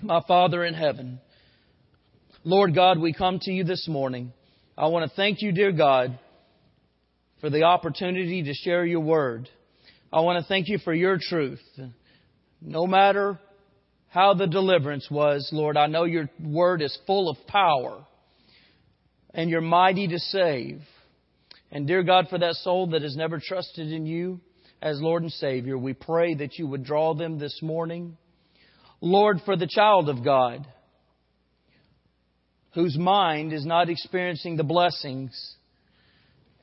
My 0.01 0.21
Father 0.27 0.63
in 0.63 0.73
heaven, 0.73 1.19
Lord 2.43 2.75
God, 2.75 2.99
we 2.99 3.13
come 3.13 3.39
to 3.41 3.51
you 3.51 3.63
this 3.63 3.87
morning. 3.87 4.33
I 4.77 4.87
want 4.87 5.09
to 5.09 5.15
thank 5.15 5.41
you, 5.41 5.51
dear 5.51 5.71
God, 5.71 6.17
for 7.41 7.49
the 7.49 7.63
opportunity 7.63 8.43
to 8.43 8.53
share 8.53 8.85
your 8.85 9.01
word. 9.01 9.49
I 10.11 10.21
want 10.21 10.41
to 10.41 10.47
thank 10.47 10.67
you 10.67 10.79
for 10.79 10.93
your 10.93 11.17
truth. 11.21 11.61
No 12.61 12.87
matter 12.87 13.39
how 14.09 14.33
the 14.33 14.47
deliverance 14.47 15.07
was, 15.09 15.49
Lord. 15.51 15.77
I 15.77 15.87
know 15.87 16.03
your 16.03 16.29
word 16.43 16.81
is 16.81 16.97
full 17.05 17.29
of 17.29 17.37
power 17.47 18.05
and 19.33 19.49
you're 19.49 19.61
mighty 19.61 20.07
to 20.07 20.19
save. 20.19 20.81
And 21.71 21.87
dear 21.87 22.03
God, 22.03 22.27
for 22.29 22.39
that 22.39 22.55
soul 22.55 22.87
that 22.87 23.03
has 23.03 23.15
never 23.15 23.39
trusted 23.39 23.91
in 23.91 24.05
you 24.05 24.41
as 24.81 24.99
Lord 24.99 25.23
and 25.23 25.31
Savior, 25.31 25.77
we 25.77 25.93
pray 25.93 26.33
that 26.35 26.57
you 26.57 26.67
would 26.67 26.83
draw 26.83 27.13
them 27.13 27.37
this 27.37 27.59
morning. 27.61 28.17
Lord, 29.01 29.41
for 29.45 29.55
the 29.55 29.67
child 29.67 30.09
of 30.09 30.23
God 30.23 30.65
whose 32.73 32.97
mind 32.97 33.53
is 33.53 33.65
not 33.65 33.89
experiencing 33.89 34.55
the 34.55 34.63
blessings 34.63 35.55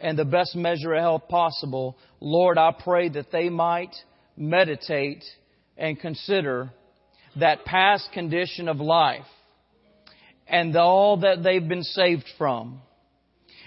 and 0.01 0.19
the 0.19 0.25
best 0.25 0.55
measure 0.55 0.95
of 0.95 1.01
health 1.01 1.29
possible, 1.29 1.97
Lord, 2.21 2.59
I 2.59 2.73
pray 2.73 3.09
that 3.11 3.33
they 3.33 3.49
might 3.49 3.95
meditate 4.37 5.25
and 5.77 5.99
consider 5.99 6.71
that 7.39 7.65
past 7.65 8.11
condition 8.13 8.69
of 8.69 8.79
life 8.79 9.25
and 10.47 10.77
all 10.77 11.19
that 11.19 11.43
they've 11.43 11.67
been 11.67 11.83
saved 11.83 12.25
from. 12.39 12.81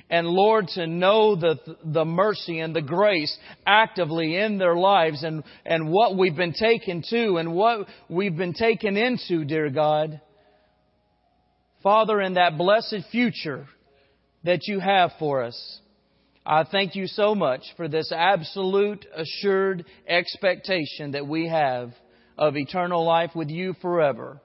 And 0.09 0.27
Lord, 0.27 0.69
to 0.69 0.87
know 0.87 1.35
the, 1.35 1.57
the 1.83 2.05
mercy 2.05 2.59
and 2.59 2.75
the 2.75 2.81
grace 2.81 3.37
actively 3.65 4.35
in 4.37 4.57
their 4.57 4.75
lives 4.75 5.23
and, 5.23 5.43
and 5.65 5.89
what 5.89 6.17
we've 6.17 6.35
been 6.35 6.53
taken 6.53 7.03
to 7.11 7.37
and 7.37 7.53
what 7.53 7.87
we've 8.09 8.35
been 8.35 8.53
taken 8.53 8.97
into, 8.97 9.45
dear 9.45 9.69
God. 9.69 10.19
Father, 11.83 12.19
in 12.21 12.33
that 12.33 12.57
blessed 12.57 13.03
future 13.11 13.67
that 14.43 14.61
you 14.67 14.79
have 14.79 15.11
for 15.19 15.43
us, 15.43 15.79
I 16.43 16.63
thank 16.63 16.95
you 16.95 17.05
so 17.05 17.35
much 17.35 17.61
for 17.77 17.87
this 17.87 18.11
absolute 18.11 19.05
assured 19.15 19.85
expectation 20.07 21.11
that 21.11 21.27
we 21.27 21.47
have 21.47 21.93
of 22.39 22.55
eternal 22.55 23.05
life 23.05 23.31
with 23.35 23.49
you 23.49 23.75
forever. 23.81 24.41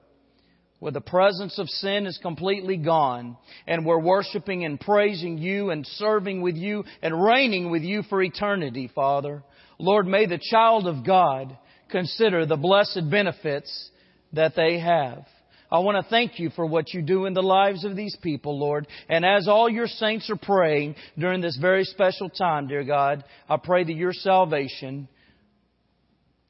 Where 0.79 0.91
the 0.91 1.01
presence 1.01 1.57
of 1.57 1.69
sin 1.69 2.05
is 2.05 2.19
completely 2.21 2.75
gone 2.75 3.37
and 3.65 3.85
we're 3.85 4.01
worshiping 4.01 4.65
and 4.65 4.79
praising 4.79 5.37
you 5.37 5.71
and 5.71 5.87
serving 5.87 6.41
with 6.41 6.57
you 6.57 6.83
and 7.01 7.23
reigning 7.23 7.71
with 7.71 7.81
you 7.81 8.03
for 8.03 8.21
eternity, 8.21 8.91
Father. 8.93 9.41
Lord, 9.79 10.05
may 10.05 10.25
the 10.25 10.41
child 10.51 10.85
of 10.85 11.05
God 11.05 11.57
consider 11.89 12.45
the 12.45 12.57
blessed 12.57 13.09
benefits 13.09 13.89
that 14.33 14.55
they 14.57 14.77
have. 14.79 15.25
I 15.71 15.79
want 15.79 15.97
to 16.03 16.09
thank 16.09 16.37
you 16.37 16.49
for 16.51 16.65
what 16.65 16.93
you 16.93 17.01
do 17.01 17.25
in 17.25 17.33
the 17.33 17.41
lives 17.41 17.85
of 17.85 17.95
these 17.95 18.15
people, 18.21 18.59
Lord. 18.59 18.87
And 19.07 19.25
as 19.25 19.47
all 19.47 19.69
your 19.69 19.87
saints 19.87 20.29
are 20.29 20.35
praying 20.35 20.95
during 21.17 21.39
this 21.39 21.57
very 21.59 21.85
special 21.85 22.29
time, 22.29 22.67
dear 22.67 22.83
God, 22.83 23.23
I 23.49 23.57
pray 23.57 23.85
that 23.85 23.95
your 23.95 24.13
salvation 24.13 25.07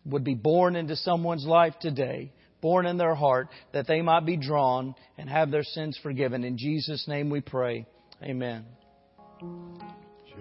would 0.05 0.23
be 0.23 0.35
born 0.35 0.75
into 0.75 0.95
someone's 0.95 1.45
life 1.45 1.73
today, 1.79 2.31
born 2.61 2.85
in 2.85 2.97
their 2.97 3.15
heart, 3.15 3.49
that 3.73 3.87
they 3.87 4.01
might 4.01 4.25
be 4.25 4.37
drawn 4.37 4.95
and 5.17 5.29
have 5.29 5.51
their 5.51 5.63
sins 5.63 5.99
forgiven. 6.01 6.43
In 6.43 6.57
Jesus' 6.57 7.07
name 7.07 7.29
we 7.29 7.41
pray. 7.41 7.85
Amen. 8.23 8.65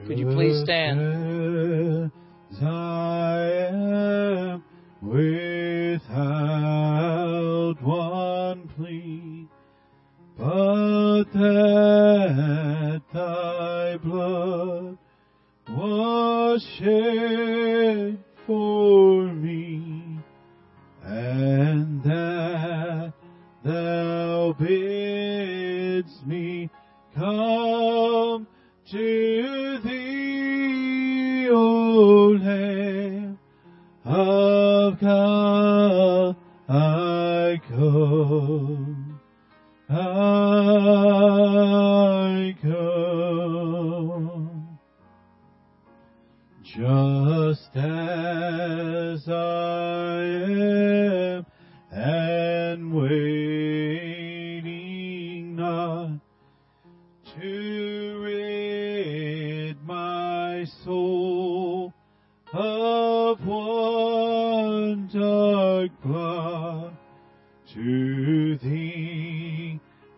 Could 0.07 0.19
you 0.19 0.27
please 0.27 0.63
stand? 0.65 2.11
I 2.63 3.51
am 3.71 4.63
without 5.03 6.15
one 7.83 8.69
plea, 8.77 9.49
but 10.39 11.25
that 11.33 13.03
thy 13.13 13.97
blood 13.97 14.99
was 15.69 16.67
shed 16.79 18.19
for 18.47 19.34
come 27.25 28.47
to 28.91 29.79
thee, 29.79 31.49
O 31.49 32.37
Lamb 32.41 33.39
of 34.05 35.01
God, 35.01 36.37
I 36.69 37.61
come, 37.69 39.21
I 39.89 40.05
come. 42.61 43.15
just 46.63 47.77
as 47.77 48.24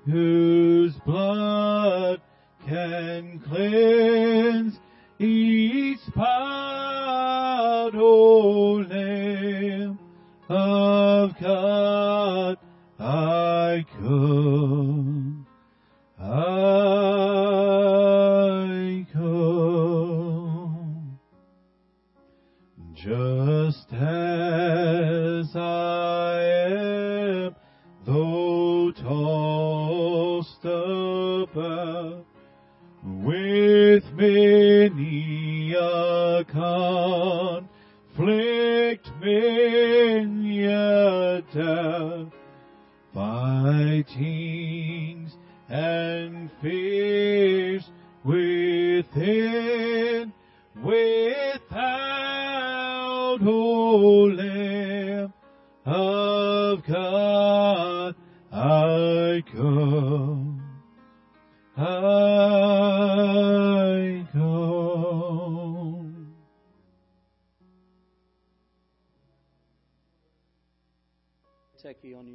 whose 0.07 0.95
blood 0.99 2.21
can 2.65 3.41
cleanse 3.41 3.96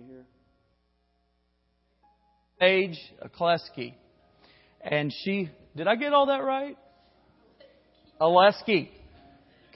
you 0.01 0.07
here. 0.13 0.25
Paige 2.59 2.97
Kleski. 3.37 3.93
And 4.81 5.13
she, 5.23 5.49
did 5.75 5.87
I 5.87 5.95
get 5.95 6.13
all 6.13 6.27
that 6.27 6.43
right? 6.43 6.77
Oleski. 8.19 8.89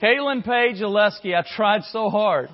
Caitlin 0.02 0.44
Page 0.44 0.80
Oleski. 0.80 1.34
I 1.34 1.44
tried 1.56 1.82
so 1.92 2.10
hard. 2.10 2.48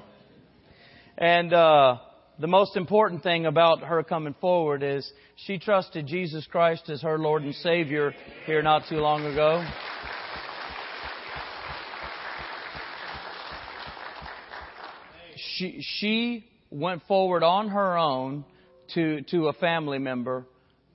And, 1.16 1.52
uh, 1.52 1.96
the 2.38 2.46
most 2.46 2.76
important 2.76 3.22
thing 3.22 3.46
about 3.46 3.82
her 3.82 4.02
coming 4.02 4.34
forward 4.40 4.82
is 4.82 5.10
she 5.36 5.58
trusted 5.58 6.06
Jesus 6.06 6.46
Christ 6.50 6.88
as 6.88 7.02
her 7.02 7.18
Lord 7.18 7.42
and 7.42 7.54
Savior 7.56 8.14
here 8.46 8.62
not 8.62 8.84
too 8.88 8.96
long 8.96 9.26
ago. 9.26 9.64
She, 15.36 15.78
she 15.82 16.51
went 16.72 17.02
forward 17.06 17.42
on 17.42 17.68
her 17.68 17.96
own 17.96 18.44
to, 18.94 19.22
to 19.22 19.48
a 19.48 19.52
family 19.54 19.98
member 19.98 20.46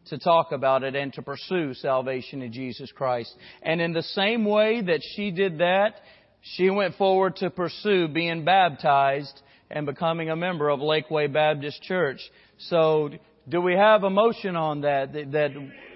to 0.08 0.18
talk 0.18 0.52
about 0.52 0.84
it 0.84 0.96
and 0.96 1.14
to 1.14 1.22
pursue 1.22 1.74
salvation 1.74 2.42
in 2.42 2.52
Jesus 2.52 2.92
Christ. 2.92 3.34
And 3.62 3.82
in 3.82 3.94
the 3.94 4.04
same 4.04 4.46
way 4.46 4.82
that 4.82 5.02
she 5.16 5.32
did 5.32 5.60
that, 5.60 5.96
she 6.42 6.70
went 6.70 6.96
forward 6.96 7.36
to 7.38 7.50
pursue 7.50 8.08
being 8.08 8.46
baptized 8.46 9.42
and 9.70 9.86
becoming 9.86 10.30
a 10.30 10.36
member 10.36 10.70
of 10.70 10.80
Lakeway 10.80 11.32
Baptist 11.32 11.82
Church. 11.84 12.22
So, 12.58 13.10
do 13.50 13.62
we 13.62 13.74
have 13.74 14.04
a 14.04 14.10
motion 14.10 14.56
on 14.56 14.82
that 14.82 15.14
that 15.14 15.52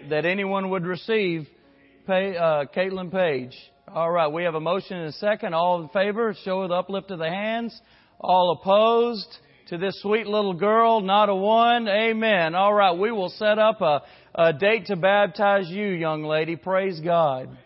that 0.10 0.26
anyone 0.26 0.70
would 0.72 0.86
receive? 0.86 1.48
Pay, 2.08 2.36
uh, 2.36 2.66
Caitlin 2.76 3.12
Page. 3.12 3.56
All 3.88 4.12
right, 4.12 4.28
we 4.28 4.44
have 4.44 4.56
a 4.56 4.60
motion 4.60 4.98
and 4.98 5.10
a 5.10 5.14
second. 5.14 5.54
All 5.54 5.82
in 5.82 5.90
favor, 5.90 6.36
show 6.44 6.68
the 6.68 6.74
uplift 6.74 7.12
of 7.12 7.20
the 7.20 7.30
hands. 7.30 7.80
All 8.20 8.60
opposed 8.60 9.38
to 9.68 9.78
this 9.78 10.02
sweet 10.02 10.28
little 10.28 10.54
girl, 10.54 11.02
not 11.02 11.30
a 11.30 11.36
one. 11.36 11.88
Amen. 11.88 12.56
All 12.56 12.74
right, 12.74 12.98
we 12.98 13.12
will 13.12 13.30
set 13.30 13.60
up 13.60 13.82
a, 13.82 14.02
a 14.36 14.54
date 14.54 14.88
to 14.88 14.96
baptize 14.96 15.70
you, 15.70 15.88
young 15.88 16.24
lady. 16.24 16.56
Praise 16.56 17.00
God. 17.00 17.58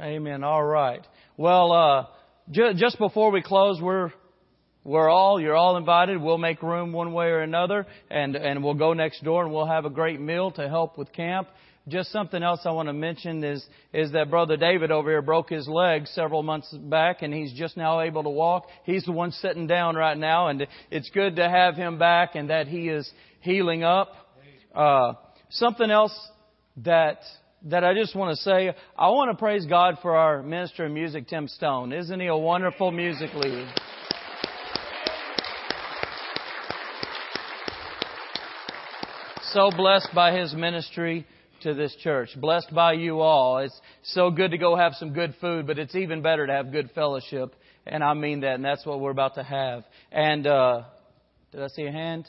Amen. 0.00 0.42
All 0.42 0.64
right. 0.64 1.06
Well, 1.36 1.72
uh, 1.72 2.06
ju- 2.50 2.74
just 2.74 2.98
before 2.98 3.30
we 3.30 3.42
close, 3.42 3.80
we're 3.80 4.10
we're 4.84 5.08
all, 5.08 5.40
you're 5.40 5.54
all 5.54 5.76
invited. 5.76 6.20
We'll 6.20 6.38
make 6.38 6.60
room 6.60 6.92
one 6.92 7.12
way 7.12 7.26
or 7.26 7.40
another 7.40 7.86
and, 8.10 8.34
and 8.34 8.64
we'll 8.64 8.74
go 8.74 8.94
next 8.94 9.22
door 9.22 9.44
and 9.44 9.52
we'll 9.52 9.66
have 9.66 9.84
a 9.84 9.90
great 9.90 10.20
meal 10.20 10.50
to 10.52 10.68
help 10.68 10.98
with 10.98 11.12
camp. 11.12 11.48
Just 11.88 12.12
something 12.12 12.42
else 12.42 12.60
I 12.64 12.70
want 12.70 12.88
to 12.88 12.92
mention 12.92 13.42
is, 13.42 13.64
is 13.92 14.12
that 14.12 14.30
Brother 14.30 14.56
David 14.56 14.92
over 14.92 15.10
here 15.10 15.22
broke 15.22 15.50
his 15.50 15.66
leg 15.66 16.06
several 16.06 16.44
months 16.44 16.72
back 16.72 17.22
and 17.22 17.34
he's 17.34 17.52
just 17.52 17.76
now 17.76 18.00
able 18.00 18.22
to 18.22 18.30
walk. 18.30 18.68
He's 18.84 19.04
the 19.04 19.12
one 19.12 19.32
sitting 19.32 19.66
down 19.66 19.96
right 19.96 20.16
now 20.16 20.46
and 20.48 20.66
it's 20.90 21.10
good 21.10 21.36
to 21.36 21.48
have 21.48 21.74
him 21.74 21.98
back 21.98 22.36
and 22.36 22.50
that 22.50 22.68
he 22.68 22.88
is 22.88 23.10
healing 23.40 23.82
up. 23.82 24.14
Uh, 24.72 25.14
something 25.50 25.90
else 25.90 26.16
that 26.78 27.18
that 27.64 27.84
I 27.84 27.94
just 27.94 28.16
want 28.16 28.36
to 28.36 28.42
say, 28.42 28.74
I 28.96 29.08
want 29.10 29.30
to 29.30 29.36
praise 29.38 29.66
God 29.66 29.98
for 30.02 30.16
our 30.16 30.42
minister 30.42 30.86
of 30.86 30.90
music, 30.90 31.28
Tim 31.28 31.46
Stone. 31.46 31.92
Isn't 31.92 32.18
he 32.18 32.26
a 32.26 32.36
wonderful 32.36 32.90
music 32.90 33.32
leader? 33.34 33.72
so 39.52 39.70
blessed 39.70 40.08
by 40.14 40.36
his 40.36 40.54
ministry 40.54 41.26
to 41.62 41.74
this 41.74 41.94
church. 42.02 42.30
Blessed 42.40 42.74
by 42.74 42.92
you 42.92 43.20
all. 43.20 43.58
It's 43.58 43.78
so 44.02 44.30
good 44.30 44.50
to 44.50 44.58
go 44.58 44.76
have 44.76 44.94
some 44.94 45.12
good 45.12 45.34
food, 45.40 45.66
but 45.66 45.78
it's 45.78 45.94
even 45.94 46.22
better 46.22 46.46
to 46.46 46.52
have 46.52 46.72
good 46.72 46.90
fellowship. 46.94 47.54
And 47.86 48.02
I 48.02 48.14
mean 48.14 48.40
that, 48.40 48.54
and 48.54 48.64
that's 48.64 48.84
what 48.84 49.00
we're 49.00 49.10
about 49.10 49.36
to 49.36 49.42
have. 49.42 49.84
And, 50.10 50.46
uh, 50.46 50.82
did 51.52 51.62
I 51.62 51.68
see 51.68 51.84
a 51.84 51.92
hand? 51.92 52.28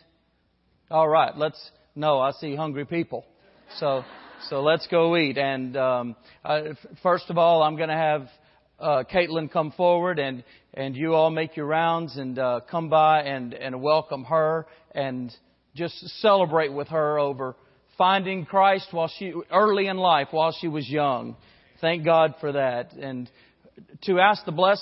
All 0.91 1.07
right, 1.07 1.35
let's, 1.35 1.59
no, 1.95 2.19
I 2.19 2.31
see 2.31 2.55
hungry 2.55 2.85
people. 2.85 3.25
So, 3.79 4.03
so 4.49 4.61
let's 4.61 4.87
go 4.87 5.15
eat. 5.17 5.37
And, 5.37 5.75
um, 5.77 6.15
I, 6.43 6.73
first 7.01 7.29
of 7.29 7.37
all, 7.37 7.63
I'm 7.63 7.75
going 7.75 7.89
to 7.89 7.95
have, 7.95 8.29
uh, 8.79 9.03
Caitlin 9.11 9.51
come 9.51 9.71
forward 9.71 10.19
and, 10.19 10.43
and 10.73 10.95
you 10.95 11.13
all 11.13 11.29
make 11.29 11.55
your 11.55 11.65
rounds 11.65 12.17
and, 12.17 12.37
uh, 12.37 12.59
come 12.69 12.89
by 12.89 13.21
and, 13.23 13.53
and 13.53 13.81
welcome 13.81 14.25
her 14.25 14.67
and, 14.93 15.35
just 15.75 15.95
celebrate 16.19 16.71
with 16.71 16.89
her 16.89 17.17
over 17.17 17.55
finding 18.03 18.45
Christ 18.45 18.89
while 18.91 19.07
she 19.07 19.31
early 19.49 19.87
in 19.87 19.95
life 19.95 20.27
while 20.31 20.53
she 20.59 20.67
was 20.67 20.89
young. 20.89 21.37
Thank 21.79 22.03
God 22.03 22.35
for 22.41 22.51
that. 22.51 22.91
And 22.91 23.31
to 24.01 24.19
ask 24.19 24.43
the 24.43 24.51
blessing 24.51 24.71